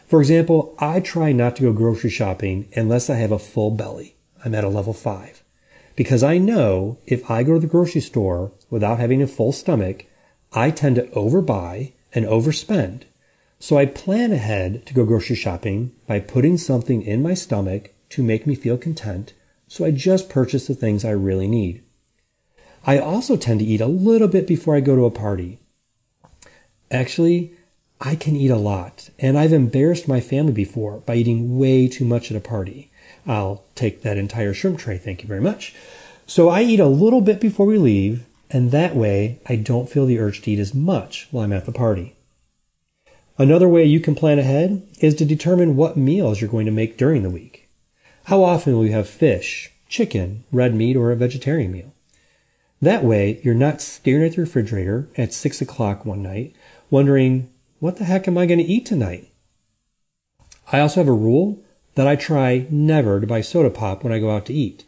For 0.04 0.20
example, 0.20 0.74
I 0.80 0.98
try 0.98 1.30
not 1.30 1.54
to 1.56 1.62
go 1.62 1.72
grocery 1.72 2.10
shopping 2.10 2.68
unless 2.74 3.08
I 3.08 3.14
have 3.18 3.30
a 3.30 3.38
full 3.38 3.70
belly. 3.70 4.16
I'm 4.44 4.52
at 4.52 4.64
a 4.64 4.68
level 4.68 4.92
five. 4.92 5.44
Because 5.94 6.24
I 6.24 6.38
know 6.38 6.98
if 7.06 7.30
I 7.30 7.44
go 7.44 7.54
to 7.54 7.60
the 7.60 7.68
grocery 7.68 8.00
store 8.00 8.50
without 8.68 8.98
having 8.98 9.22
a 9.22 9.28
full 9.28 9.52
stomach, 9.52 10.06
I 10.52 10.72
tend 10.72 10.96
to 10.96 11.06
overbuy 11.10 11.92
and 12.12 12.26
overspend. 12.26 13.04
So 13.60 13.76
I 13.76 13.86
plan 13.86 14.32
ahead 14.32 14.86
to 14.86 14.94
go 14.94 15.04
grocery 15.04 15.36
shopping 15.36 15.92
by 16.06 16.20
putting 16.20 16.58
something 16.58 17.02
in 17.02 17.22
my 17.22 17.34
stomach 17.34 17.92
to 18.10 18.22
make 18.22 18.46
me 18.46 18.54
feel 18.54 18.78
content. 18.78 19.34
So 19.66 19.84
I 19.84 19.90
just 19.90 20.30
purchase 20.30 20.66
the 20.66 20.74
things 20.74 21.04
I 21.04 21.10
really 21.10 21.48
need. 21.48 21.82
I 22.86 22.98
also 22.98 23.36
tend 23.36 23.60
to 23.60 23.66
eat 23.66 23.80
a 23.80 23.86
little 23.86 24.28
bit 24.28 24.46
before 24.46 24.76
I 24.76 24.80
go 24.80 24.96
to 24.96 25.04
a 25.04 25.10
party. 25.10 25.58
Actually, 26.90 27.52
I 28.00 28.14
can 28.14 28.36
eat 28.36 28.50
a 28.50 28.56
lot, 28.56 29.10
and 29.18 29.36
I've 29.36 29.52
embarrassed 29.52 30.06
my 30.06 30.20
family 30.20 30.52
before 30.52 30.98
by 31.00 31.16
eating 31.16 31.58
way 31.58 31.88
too 31.88 32.04
much 32.04 32.30
at 32.30 32.36
a 32.36 32.40
party. 32.40 32.90
I'll 33.26 33.64
take 33.74 34.02
that 34.02 34.16
entire 34.16 34.54
shrimp 34.54 34.78
tray, 34.78 34.96
thank 34.96 35.22
you 35.22 35.28
very 35.28 35.40
much. 35.40 35.74
So 36.26 36.48
I 36.48 36.62
eat 36.62 36.80
a 36.80 36.86
little 36.86 37.20
bit 37.20 37.40
before 37.40 37.66
we 37.66 37.76
leave, 37.76 38.24
and 38.50 38.70
that 38.70 38.94
way 38.94 39.40
I 39.46 39.56
don't 39.56 39.90
feel 39.90 40.06
the 40.06 40.20
urge 40.20 40.42
to 40.42 40.52
eat 40.52 40.60
as 40.60 40.72
much 40.72 41.26
while 41.30 41.44
I'm 41.44 41.52
at 41.52 41.66
the 41.66 41.72
party. 41.72 42.14
Another 43.40 43.68
way 43.68 43.84
you 43.84 44.00
can 44.00 44.16
plan 44.16 44.40
ahead 44.40 44.84
is 44.98 45.14
to 45.14 45.24
determine 45.24 45.76
what 45.76 45.96
meals 45.96 46.40
you're 46.40 46.50
going 46.50 46.66
to 46.66 46.72
make 46.72 46.98
during 46.98 47.22
the 47.22 47.30
week. 47.30 47.70
How 48.24 48.42
often 48.42 48.74
will 48.74 48.84
you 48.84 48.92
have 48.92 49.08
fish, 49.08 49.70
chicken, 49.88 50.42
red 50.50 50.74
meat, 50.74 50.96
or 50.96 51.12
a 51.12 51.16
vegetarian 51.16 51.70
meal? 51.70 51.94
That 52.82 53.04
way, 53.04 53.40
you're 53.44 53.54
not 53.54 53.80
staring 53.80 54.24
at 54.24 54.34
the 54.34 54.40
refrigerator 54.40 55.08
at 55.16 55.32
six 55.32 55.60
o'clock 55.60 56.04
one 56.04 56.20
night, 56.20 56.54
wondering, 56.90 57.48
what 57.78 57.96
the 57.96 58.04
heck 58.04 58.26
am 58.26 58.36
I 58.36 58.46
going 58.46 58.58
to 58.58 58.64
eat 58.64 58.84
tonight? 58.84 59.32
I 60.72 60.80
also 60.80 61.00
have 61.00 61.08
a 61.08 61.12
rule 61.12 61.62
that 61.94 62.08
I 62.08 62.16
try 62.16 62.66
never 62.70 63.20
to 63.20 63.26
buy 63.26 63.40
soda 63.40 63.70
pop 63.70 64.02
when 64.02 64.12
I 64.12 64.18
go 64.18 64.32
out 64.32 64.46
to 64.46 64.52
eat. 64.52 64.84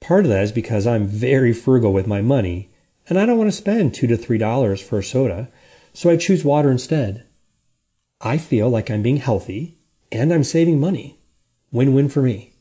Part 0.00 0.24
of 0.24 0.30
that 0.30 0.42
is 0.42 0.52
because 0.52 0.84
I'm 0.84 1.06
very 1.06 1.52
frugal 1.52 1.92
with 1.92 2.08
my 2.08 2.20
money, 2.22 2.70
and 3.08 3.20
I 3.20 3.24
don't 3.24 3.38
want 3.38 3.50
to 3.50 3.56
spend 3.56 3.94
two 3.94 4.08
to 4.08 4.16
three 4.16 4.38
dollars 4.38 4.80
for 4.80 4.98
a 4.98 5.04
soda, 5.04 5.48
so 5.92 6.10
I 6.10 6.16
choose 6.16 6.44
water 6.44 6.68
instead. 6.68 7.24
I 8.22 8.38
feel 8.38 8.70
like 8.70 8.90
I'm 8.90 9.02
being 9.02 9.16
healthy 9.16 9.76
and 10.12 10.32
I'm 10.32 10.44
saving 10.44 10.78
money. 10.78 11.18
Win 11.72 11.92
win 11.92 12.08
for 12.08 12.22
me. 12.22 12.52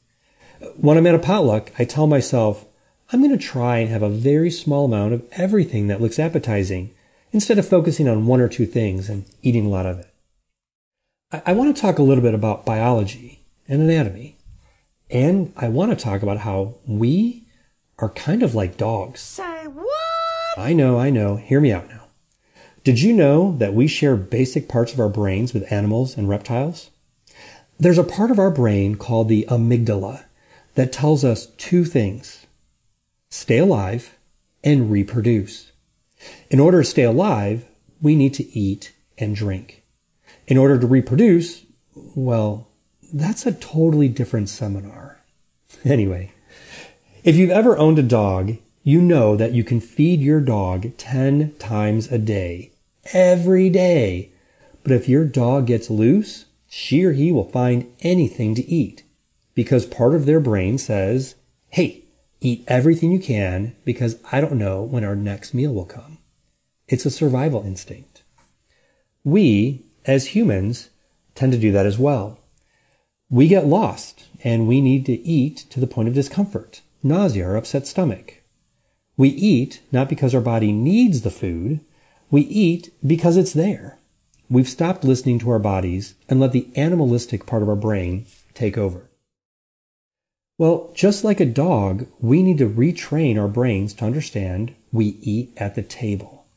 When 0.75 0.97
I'm 0.97 1.05
at 1.05 1.15
a 1.15 1.19
potluck, 1.19 1.71
I 1.77 1.85
tell 1.85 2.07
myself, 2.07 2.65
I'm 3.11 3.21
going 3.21 3.37
to 3.37 3.43
try 3.43 3.77
and 3.77 3.89
have 3.89 4.01
a 4.01 4.09
very 4.09 4.49
small 4.49 4.85
amount 4.85 5.13
of 5.13 5.23
everything 5.33 5.87
that 5.87 6.01
looks 6.01 6.17
appetizing 6.17 6.93
instead 7.31 7.59
of 7.59 7.67
focusing 7.67 8.07
on 8.07 8.25
one 8.25 8.41
or 8.41 8.47
two 8.47 8.65
things 8.65 9.09
and 9.09 9.25
eating 9.41 9.65
a 9.65 9.69
lot 9.69 9.85
of 9.85 9.99
it. 9.99 10.13
I, 11.31 11.41
I 11.47 11.53
want 11.53 11.75
to 11.75 11.81
talk 11.81 11.99
a 11.99 12.03
little 12.03 12.23
bit 12.23 12.33
about 12.33 12.65
biology 12.65 13.43
and 13.67 13.81
anatomy. 13.81 14.37
And 15.09 15.53
I 15.57 15.67
want 15.67 15.91
to 15.91 16.03
talk 16.03 16.23
about 16.23 16.39
how 16.39 16.75
we 16.87 17.43
are 17.99 18.09
kind 18.09 18.41
of 18.41 18.55
like 18.55 18.77
dogs. 18.77 19.19
Say 19.19 19.67
what? 19.67 20.57
I 20.57 20.73
know, 20.73 20.97
I 20.97 21.09
know. 21.09 21.35
Hear 21.35 21.59
me 21.59 21.71
out 21.71 21.87
now. 21.89 22.00
Did 22.83 22.99
you 22.99 23.13
know 23.13 23.55
that 23.59 23.75
we 23.75 23.85
share 23.85 24.15
basic 24.15 24.67
parts 24.67 24.91
of 24.91 24.99
our 24.99 25.09
brains 25.09 25.53
with 25.53 25.71
animals 25.71 26.17
and 26.17 26.27
reptiles? 26.27 26.89
There's 27.79 27.99
a 27.99 28.03
part 28.03 28.31
of 28.31 28.39
our 28.39 28.49
brain 28.49 28.95
called 28.95 29.29
the 29.29 29.45
amygdala 29.49 30.25
that 30.73 30.91
tells 30.91 31.23
us 31.23 31.47
two 31.57 31.85
things. 31.85 32.47
Stay 33.29 33.59
alive 33.59 34.17
and 34.63 34.89
reproduce. 34.89 35.71
In 36.49 36.59
order 36.59 36.81
to 36.81 36.89
stay 36.89 37.03
alive, 37.03 37.65
we 38.01 38.15
need 38.15 38.33
to 38.35 38.57
eat 38.57 38.93
and 39.15 39.35
drink. 39.35 39.83
In 40.47 40.57
order 40.57 40.79
to 40.79 40.87
reproduce, 40.87 41.63
well, 41.95 42.67
that's 43.13 43.45
a 43.45 43.51
totally 43.53 44.07
different 44.09 44.49
seminar. 44.49 45.17
Anyway, 45.85 46.31
if 47.23 47.37
you've 47.37 47.49
ever 47.49 47.77
owned 47.77 47.97
a 47.97 48.03
dog, 48.03 48.57
you 48.83 49.01
know 49.01 49.35
that 49.35 49.53
you 49.53 49.63
can 49.63 49.79
feed 49.79 50.21
your 50.21 50.41
dog 50.41 50.97
10 50.97 51.55
times 51.59 52.11
a 52.11 52.17
day 52.17 52.71
every 53.13 53.69
day. 53.69 54.31
But 54.83 54.91
if 54.91 55.07
your 55.07 55.25
dog 55.25 55.67
gets 55.67 55.89
loose, 55.89 56.45
she 56.67 57.03
or 57.03 57.11
he 57.11 57.31
will 57.31 57.49
find 57.49 57.91
anything 58.01 58.55
to 58.55 58.67
eat 58.67 59.03
because 59.53 59.85
part 59.85 60.15
of 60.15 60.25
their 60.25 60.39
brain 60.39 60.77
says, 60.77 61.35
Hey, 61.69 62.05
eat 62.39 62.63
everything 62.67 63.11
you 63.11 63.19
can 63.19 63.75
because 63.85 64.17
I 64.31 64.41
don't 64.41 64.53
know 64.53 64.81
when 64.81 65.03
our 65.03 65.15
next 65.15 65.53
meal 65.53 65.73
will 65.73 65.85
come. 65.85 66.17
It's 66.87 67.05
a 67.05 67.11
survival 67.11 67.63
instinct. 67.63 68.23
We, 69.23 69.85
as 70.05 70.27
humans, 70.27 70.89
tend 71.35 71.51
to 71.51 71.59
do 71.59 71.71
that 71.71 71.85
as 71.85 71.99
well. 71.99 72.39
We 73.29 73.47
get 73.47 73.67
lost 73.67 74.25
and 74.43 74.67
we 74.67 74.81
need 74.81 75.05
to 75.05 75.13
eat 75.21 75.65
to 75.69 75.79
the 75.79 75.87
point 75.87 76.07
of 76.07 76.15
discomfort, 76.15 76.81
nausea, 77.03 77.47
or 77.47 77.55
upset 77.55 77.85
stomach. 77.85 78.40
We 79.21 79.29
eat 79.29 79.83
not 79.91 80.09
because 80.09 80.33
our 80.33 80.41
body 80.41 80.71
needs 80.71 81.21
the 81.21 81.29
food, 81.29 81.81
we 82.31 82.41
eat 82.41 82.91
because 83.05 83.37
it's 83.37 83.53
there. 83.53 83.99
We've 84.49 84.67
stopped 84.67 85.03
listening 85.03 85.37
to 85.39 85.51
our 85.51 85.59
bodies 85.59 86.15
and 86.27 86.39
let 86.39 86.53
the 86.53 86.67
animalistic 86.75 87.45
part 87.45 87.61
of 87.61 87.69
our 87.69 87.75
brain 87.75 88.25
take 88.55 88.79
over. 88.79 89.11
Well, 90.57 90.91
just 90.95 91.23
like 91.23 91.39
a 91.39 91.45
dog, 91.45 92.07
we 92.19 92.41
need 92.41 92.57
to 92.57 92.67
retrain 92.67 93.39
our 93.39 93.47
brains 93.47 93.93
to 93.93 94.05
understand 94.05 94.73
we 94.91 95.19
eat 95.21 95.53
at 95.55 95.75
the 95.75 95.83
table. 95.83 96.47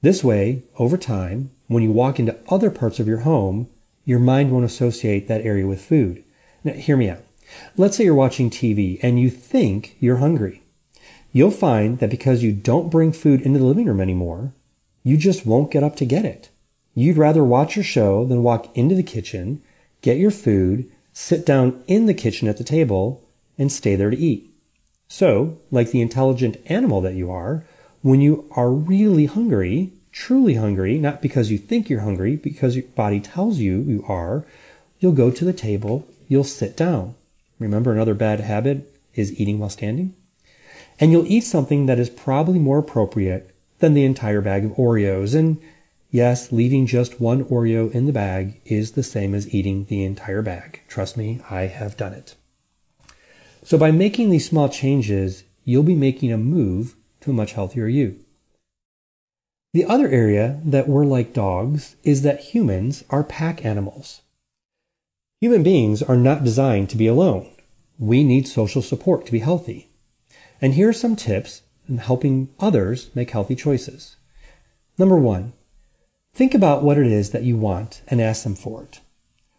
This 0.00 0.24
way, 0.24 0.62
over 0.78 0.96
time, 0.96 1.50
when 1.66 1.82
you 1.82 1.92
walk 1.92 2.18
into 2.18 2.38
other 2.48 2.70
parts 2.70 2.98
of 2.98 3.06
your 3.06 3.18
home, 3.18 3.68
your 4.06 4.18
mind 4.18 4.50
won't 4.50 4.64
associate 4.64 5.28
that 5.28 5.44
area 5.44 5.66
with 5.66 5.84
food. 5.84 6.24
Now, 6.64 6.72
hear 6.72 6.96
me 6.96 7.10
out. 7.10 7.20
Let's 7.76 7.98
say 7.98 8.04
you're 8.04 8.14
watching 8.14 8.48
TV 8.48 8.98
and 9.02 9.20
you 9.20 9.28
think 9.28 9.98
you're 10.00 10.16
hungry. 10.16 10.62
You'll 11.32 11.50
find 11.50 11.98
that 11.98 12.10
because 12.10 12.42
you 12.42 12.52
don't 12.52 12.90
bring 12.90 13.12
food 13.12 13.42
into 13.42 13.58
the 13.58 13.64
living 13.64 13.86
room 13.86 14.00
anymore, 14.00 14.52
you 15.02 15.16
just 15.16 15.46
won't 15.46 15.70
get 15.70 15.82
up 15.82 15.96
to 15.96 16.06
get 16.06 16.24
it. 16.24 16.50
You'd 16.94 17.16
rather 17.16 17.44
watch 17.44 17.76
your 17.76 17.84
show 17.84 18.24
than 18.24 18.42
walk 18.42 18.76
into 18.76 18.94
the 18.94 19.02
kitchen, 19.02 19.62
get 20.02 20.16
your 20.16 20.30
food, 20.30 20.90
sit 21.12 21.44
down 21.44 21.82
in 21.86 22.06
the 22.06 22.14
kitchen 22.14 22.48
at 22.48 22.56
the 22.56 22.64
table, 22.64 23.22
and 23.58 23.70
stay 23.70 23.94
there 23.94 24.10
to 24.10 24.16
eat. 24.16 24.50
So, 25.08 25.58
like 25.70 25.90
the 25.90 26.02
intelligent 26.02 26.58
animal 26.66 27.00
that 27.00 27.14
you 27.14 27.30
are, 27.30 27.64
when 28.02 28.20
you 28.20 28.50
are 28.52 28.70
really 28.70 29.26
hungry, 29.26 29.92
truly 30.12 30.54
hungry, 30.54 30.98
not 30.98 31.22
because 31.22 31.50
you 31.50 31.58
think 31.58 31.88
you're 31.88 32.00
hungry, 32.00 32.36
because 32.36 32.76
your 32.76 32.86
body 32.86 33.20
tells 33.20 33.58
you 33.58 33.80
you 33.80 34.04
are, 34.08 34.46
you'll 34.98 35.12
go 35.12 35.30
to 35.30 35.44
the 35.44 35.52
table, 35.52 36.06
you'll 36.28 36.44
sit 36.44 36.76
down. 36.76 37.14
Remember 37.58 37.92
another 37.92 38.14
bad 38.14 38.40
habit 38.40 38.94
is 39.14 39.38
eating 39.40 39.58
while 39.58 39.70
standing? 39.70 40.14
And 41.00 41.12
you'll 41.12 41.26
eat 41.26 41.44
something 41.44 41.86
that 41.86 41.98
is 41.98 42.10
probably 42.10 42.58
more 42.58 42.78
appropriate 42.78 43.54
than 43.78 43.94
the 43.94 44.04
entire 44.04 44.40
bag 44.40 44.64
of 44.64 44.72
Oreos. 44.72 45.34
And 45.34 45.60
yes, 46.10 46.50
leaving 46.50 46.86
just 46.86 47.20
one 47.20 47.44
Oreo 47.44 47.90
in 47.92 48.06
the 48.06 48.12
bag 48.12 48.60
is 48.64 48.92
the 48.92 49.02
same 49.02 49.34
as 49.34 49.52
eating 49.54 49.84
the 49.84 50.04
entire 50.04 50.42
bag. 50.42 50.82
Trust 50.88 51.16
me, 51.16 51.40
I 51.48 51.62
have 51.62 51.96
done 51.96 52.12
it. 52.12 52.34
So 53.62 53.78
by 53.78 53.90
making 53.90 54.30
these 54.30 54.48
small 54.48 54.68
changes, 54.68 55.44
you'll 55.64 55.82
be 55.82 55.94
making 55.94 56.32
a 56.32 56.38
move 56.38 56.96
to 57.20 57.30
a 57.30 57.34
much 57.34 57.52
healthier 57.52 57.86
you. 57.86 58.18
The 59.74 59.84
other 59.84 60.08
area 60.08 60.60
that 60.64 60.88
we're 60.88 61.04
like 61.04 61.34
dogs 61.34 61.96
is 62.02 62.22
that 62.22 62.40
humans 62.40 63.04
are 63.10 63.22
pack 63.22 63.64
animals. 63.64 64.22
Human 65.40 65.62
beings 65.62 66.02
are 66.02 66.16
not 66.16 66.42
designed 66.42 66.88
to 66.90 66.96
be 66.96 67.06
alone. 67.06 67.50
We 67.98 68.24
need 68.24 68.48
social 68.48 68.82
support 68.82 69.26
to 69.26 69.32
be 69.32 69.40
healthy. 69.40 69.87
And 70.60 70.74
here 70.74 70.88
are 70.88 70.94
some 70.94 71.16
tips 71.16 71.62
in 71.88 71.98
helping 71.98 72.48
others 72.58 73.10
make 73.14 73.30
healthy 73.30 73.54
choices. 73.54 74.16
Number 74.98 75.16
one, 75.16 75.52
think 76.32 76.54
about 76.54 76.82
what 76.82 76.98
it 76.98 77.06
is 77.06 77.30
that 77.30 77.44
you 77.44 77.56
want 77.56 78.02
and 78.08 78.20
ask 78.20 78.42
them 78.42 78.56
for 78.56 78.82
it. 78.82 79.00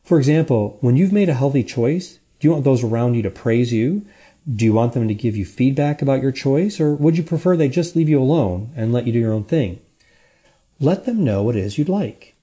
For 0.03 0.17
example, 0.17 0.77
when 0.81 0.97
you've 0.97 1.13
made 1.13 1.29
a 1.29 1.33
healthy 1.33 1.63
choice, 1.63 2.19
do 2.39 2.47
you 2.47 2.51
want 2.51 2.63
those 2.63 2.83
around 2.83 3.13
you 3.13 3.21
to 3.21 3.29
praise 3.29 3.71
you? 3.71 4.05
Do 4.51 4.65
you 4.65 4.73
want 4.73 4.93
them 4.93 5.07
to 5.07 5.13
give 5.13 5.35
you 5.35 5.45
feedback 5.45 6.01
about 6.01 6.21
your 6.21 6.31
choice, 6.31 6.79
or 6.79 6.95
would 6.95 7.17
you 7.17 7.23
prefer 7.23 7.55
they 7.55 7.69
just 7.69 7.95
leave 7.95 8.09
you 8.09 8.19
alone 8.19 8.71
and 8.75 8.91
let 8.91 9.05
you 9.05 9.13
do 9.13 9.19
your 9.19 9.33
own 9.33 9.43
thing? 9.43 9.79
Let 10.79 11.05
them 11.05 11.23
know 11.23 11.43
what 11.43 11.55
it 11.55 11.63
is 11.63 11.77
you'd 11.77 11.89
like. 11.89 12.35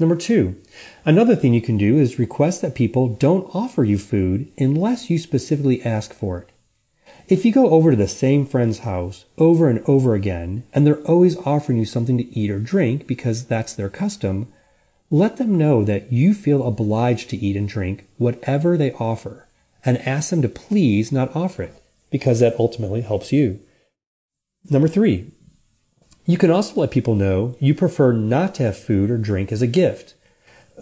Number 0.00 0.16
two, 0.16 0.56
another 1.04 1.34
thing 1.34 1.54
you 1.54 1.62
can 1.62 1.76
do 1.76 1.98
is 1.98 2.18
request 2.18 2.62
that 2.62 2.74
people 2.74 3.08
don't 3.08 3.52
offer 3.54 3.82
you 3.82 3.98
food 3.98 4.52
unless 4.58 5.08
you 5.08 5.18
specifically 5.18 5.82
ask 5.82 6.12
for 6.12 6.38
it. 6.38 6.50
If 7.28 7.44
you 7.44 7.52
go 7.52 7.68
over 7.68 7.90
to 7.90 7.96
the 7.96 8.08
same 8.08 8.46
friend's 8.46 8.80
house 8.80 9.26
over 9.36 9.68
and 9.68 9.84
over 9.86 10.14
again, 10.14 10.64
and 10.72 10.86
they're 10.86 11.02
always 11.02 11.36
offering 11.38 11.76
you 11.76 11.84
something 11.84 12.16
to 12.16 12.38
eat 12.38 12.50
or 12.50 12.58
drink 12.58 13.06
because 13.06 13.44
that's 13.44 13.74
their 13.74 13.90
custom, 13.90 14.50
let 15.10 15.36
them 15.36 15.58
know 15.58 15.84
that 15.84 16.10
you 16.10 16.32
feel 16.32 16.66
obliged 16.66 17.28
to 17.30 17.36
eat 17.36 17.54
and 17.54 17.68
drink 17.68 18.06
whatever 18.16 18.78
they 18.78 18.92
offer, 18.92 19.46
and 19.84 19.98
ask 19.98 20.30
them 20.30 20.40
to 20.40 20.48
please 20.48 21.12
not 21.12 21.36
offer 21.36 21.64
it, 21.64 21.82
because 22.10 22.40
that 22.40 22.58
ultimately 22.58 23.02
helps 23.02 23.30
you. 23.30 23.60
Number 24.70 24.88
three, 24.88 25.30
you 26.24 26.38
can 26.38 26.50
also 26.50 26.80
let 26.80 26.90
people 26.90 27.14
know 27.14 27.56
you 27.60 27.74
prefer 27.74 28.12
not 28.12 28.54
to 28.54 28.62
have 28.62 28.78
food 28.78 29.10
or 29.10 29.18
drink 29.18 29.52
as 29.52 29.60
a 29.60 29.66
gift. 29.66 30.14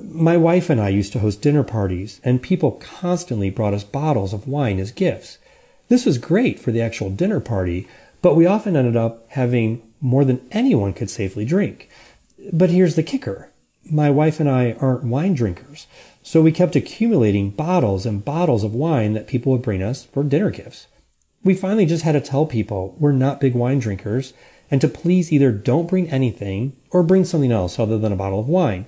My 0.00 0.36
wife 0.36 0.70
and 0.70 0.80
I 0.80 0.90
used 0.90 1.12
to 1.14 1.20
host 1.20 1.42
dinner 1.42 1.64
parties, 1.64 2.20
and 2.22 2.40
people 2.40 2.72
constantly 2.72 3.50
brought 3.50 3.74
us 3.74 3.82
bottles 3.82 4.32
of 4.32 4.46
wine 4.46 4.78
as 4.78 4.92
gifts. 4.92 5.38
This 5.88 6.04
was 6.04 6.18
great 6.18 6.58
for 6.58 6.72
the 6.72 6.82
actual 6.82 7.10
dinner 7.10 7.40
party, 7.40 7.88
but 8.22 8.34
we 8.34 8.46
often 8.46 8.76
ended 8.76 8.96
up 8.96 9.24
having 9.30 9.82
more 10.00 10.24
than 10.24 10.46
anyone 10.50 10.92
could 10.92 11.10
safely 11.10 11.44
drink. 11.44 11.88
But 12.52 12.70
here's 12.70 12.96
the 12.96 13.02
kicker. 13.02 13.50
My 13.88 14.10
wife 14.10 14.40
and 14.40 14.50
I 14.50 14.72
aren't 14.80 15.04
wine 15.04 15.34
drinkers, 15.34 15.86
so 16.22 16.42
we 16.42 16.50
kept 16.50 16.74
accumulating 16.74 17.50
bottles 17.50 18.04
and 18.04 18.24
bottles 18.24 18.64
of 18.64 18.74
wine 18.74 19.12
that 19.12 19.28
people 19.28 19.52
would 19.52 19.62
bring 19.62 19.82
us 19.82 20.04
for 20.04 20.24
dinner 20.24 20.50
gifts. 20.50 20.88
We 21.44 21.54
finally 21.54 21.86
just 21.86 22.02
had 22.02 22.12
to 22.12 22.20
tell 22.20 22.46
people 22.46 22.96
we're 22.98 23.12
not 23.12 23.40
big 23.40 23.54
wine 23.54 23.78
drinkers 23.78 24.32
and 24.70 24.80
to 24.80 24.88
please 24.88 25.32
either 25.32 25.52
don't 25.52 25.88
bring 25.88 26.10
anything 26.10 26.76
or 26.90 27.04
bring 27.04 27.24
something 27.24 27.52
else 27.52 27.78
other 27.78 27.98
than 27.98 28.12
a 28.12 28.16
bottle 28.16 28.40
of 28.40 28.48
wine. 28.48 28.86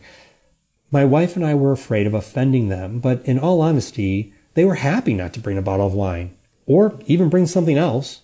My 0.90 1.04
wife 1.04 1.37
and 1.37 1.44
I 1.44 1.54
were 1.54 1.70
afraid 1.70 2.08
of 2.08 2.14
offending 2.14 2.68
them, 2.68 2.98
but 2.98 3.24
in 3.24 3.38
all 3.38 3.61
honesty, 3.61 4.32
they 4.54 4.64
were 4.64 4.76
happy 4.76 5.14
not 5.14 5.32
to 5.34 5.40
bring 5.40 5.58
a 5.58 5.62
bottle 5.62 5.87
of 5.87 5.94
wine, 5.94 6.34
or 6.68 7.00
even 7.07 7.31
bring 7.31 7.46
something 7.46 7.78
else, 7.78 8.20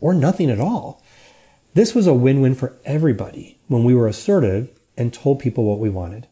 or 0.00 0.14
nothing 0.14 0.50
at 0.50 0.60
all. 0.60 1.02
This 1.74 1.94
was 1.94 2.06
a 2.06 2.14
win-win 2.14 2.54
for 2.54 2.76
everybody 2.84 3.58
when 3.66 3.82
we 3.82 3.94
were 3.94 4.06
assertive 4.06 4.70
and 4.96 5.12
told 5.12 5.40
people 5.40 5.64
what 5.64 5.80
we 5.80 5.88
wanted. 5.88 6.28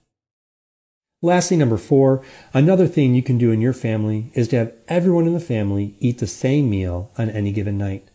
Lastly, 1.23 1.57
number 1.57 1.79
four, 1.79 2.23
another 2.53 2.87
thing 2.87 3.14
you 3.14 3.23
can 3.23 3.38
do 3.38 3.51
in 3.51 3.62
your 3.62 3.73
family 3.73 4.31
is 4.35 4.49
to 4.49 4.57
have 4.57 4.73
everyone 4.87 5.27
in 5.27 5.33
the 5.33 5.40
family 5.40 5.95
eat 5.99 6.19
the 6.19 6.27
same 6.27 6.69
meal 6.69 7.11
on 7.16 7.31
any 7.31 7.53
given 7.53 7.79
night. 7.79 8.11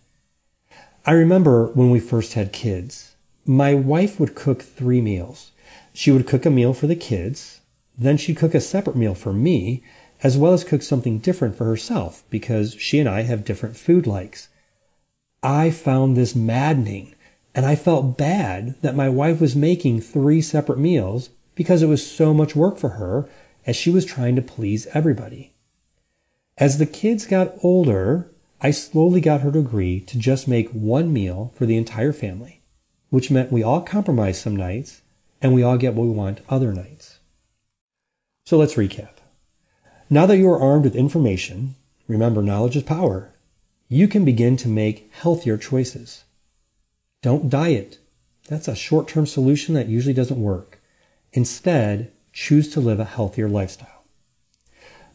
I 1.03 1.13
remember 1.13 1.67
when 1.73 1.89
we 1.89 1.99
first 1.99 2.33
had 2.33 2.53
kids, 2.53 3.15
my 3.43 3.73
wife 3.73 4.19
would 4.19 4.35
cook 4.35 4.61
three 4.61 5.01
meals. 5.01 5.51
She 5.93 6.11
would 6.11 6.27
cook 6.27 6.45
a 6.45 6.51
meal 6.51 6.73
for 6.73 6.85
the 6.85 6.95
kids, 6.95 7.61
then 7.97 8.17
she'd 8.17 8.37
cook 8.37 8.53
a 8.53 8.61
separate 8.61 8.95
meal 8.95 9.15
for 9.15 9.33
me, 9.33 9.83
as 10.23 10.37
well 10.37 10.53
as 10.53 10.63
cook 10.63 10.81
something 10.81 11.19
different 11.19 11.55
for 11.55 11.65
herself 11.65 12.23
because 12.29 12.75
she 12.75 12.99
and 12.99 13.09
I 13.09 13.23
have 13.23 13.45
different 13.45 13.77
food 13.77 14.05
likes. 14.05 14.49
I 15.41 15.71
found 15.71 16.15
this 16.15 16.35
maddening 16.35 17.15
and 17.55 17.65
I 17.65 17.75
felt 17.75 18.17
bad 18.17 18.79
that 18.81 18.95
my 18.95 19.09
wife 19.09 19.41
was 19.41 19.55
making 19.55 20.01
three 20.01 20.41
separate 20.41 20.79
meals 20.79 21.29
because 21.55 21.81
it 21.81 21.87
was 21.87 22.05
so 22.05 22.33
much 22.33 22.55
work 22.55 22.77
for 22.77 22.89
her 22.89 23.27
as 23.65 23.75
she 23.75 23.89
was 23.89 24.05
trying 24.05 24.35
to 24.35 24.41
please 24.41 24.87
everybody. 24.93 25.53
As 26.57 26.77
the 26.77 26.85
kids 26.85 27.25
got 27.25 27.53
older, 27.63 28.29
I 28.61 28.71
slowly 28.71 29.21
got 29.21 29.41
her 29.41 29.51
to 29.51 29.59
agree 29.59 29.99
to 30.01 30.17
just 30.17 30.47
make 30.47 30.69
one 30.69 31.11
meal 31.11 31.51
for 31.55 31.65
the 31.65 31.77
entire 31.77 32.13
family, 32.13 32.61
which 33.09 33.31
meant 33.31 33.51
we 33.51 33.63
all 33.63 33.81
compromise 33.81 34.39
some 34.39 34.55
nights 34.55 35.01
and 35.41 35.53
we 35.53 35.63
all 35.63 35.77
get 35.77 35.95
what 35.95 36.05
we 36.05 36.13
want 36.13 36.41
other 36.47 36.71
nights. 36.71 37.19
So 38.45 38.57
let's 38.57 38.75
recap. 38.75 39.20
Now 40.13 40.25
that 40.25 40.37
you 40.37 40.49
are 40.49 40.59
armed 40.59 40.83
with 40.83 40.93
information, 40.93 41.75
remember 42.05 42.41
knowledge 42.41 42.75
is 42.75 42.83
power, 42.83 43.33
you 43.87 44.09
can 44.09 44.25
begin 44.25 44.57
to 44.57 44.67
make 44.67 45.09
healthier 45.13 45.57
choices. 45.57 46.25
Don't 47.21 47.49
diet. 47.49 47.97
That's 48.49 48.67
a 48.67 48.75
short-term 48.75 49.25
solution 49.25 49.73
that 49.75 49.87
usually 49.87 50.13
doesn't 50.13 50.41
work. 50.41 50.81
Instead, 51.31 52.11
choose 52.33 52.69
to 52.73 52.81
live 52.81 52.99
a 52.99 53.05
healthier 53.05 53.47
lifestyle. 53.47 54.03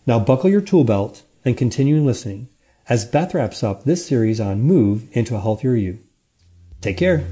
Now 0.06 0.18
buckle 0.18 0.48
your 0.48 0.62
tool 0.62 0.84
belt 0.84 1.24
and 1.44 1.58
continue 1.58 2.00
listening 2.00 2.48
as 2.88 3.04
Beth 3.04 3.34
wraps 3.34 3.62
up 3.62 3.84
this 3.84 4.06
series 4.06 4.40
on 4.40 4.62
Move 4.62 5.08
into 5.12 5.36
a 5.36 5.40
Healthier 5.40 5.74
You. 5.74 5.98
Take 6.80 6.96
care. 6.96 7.26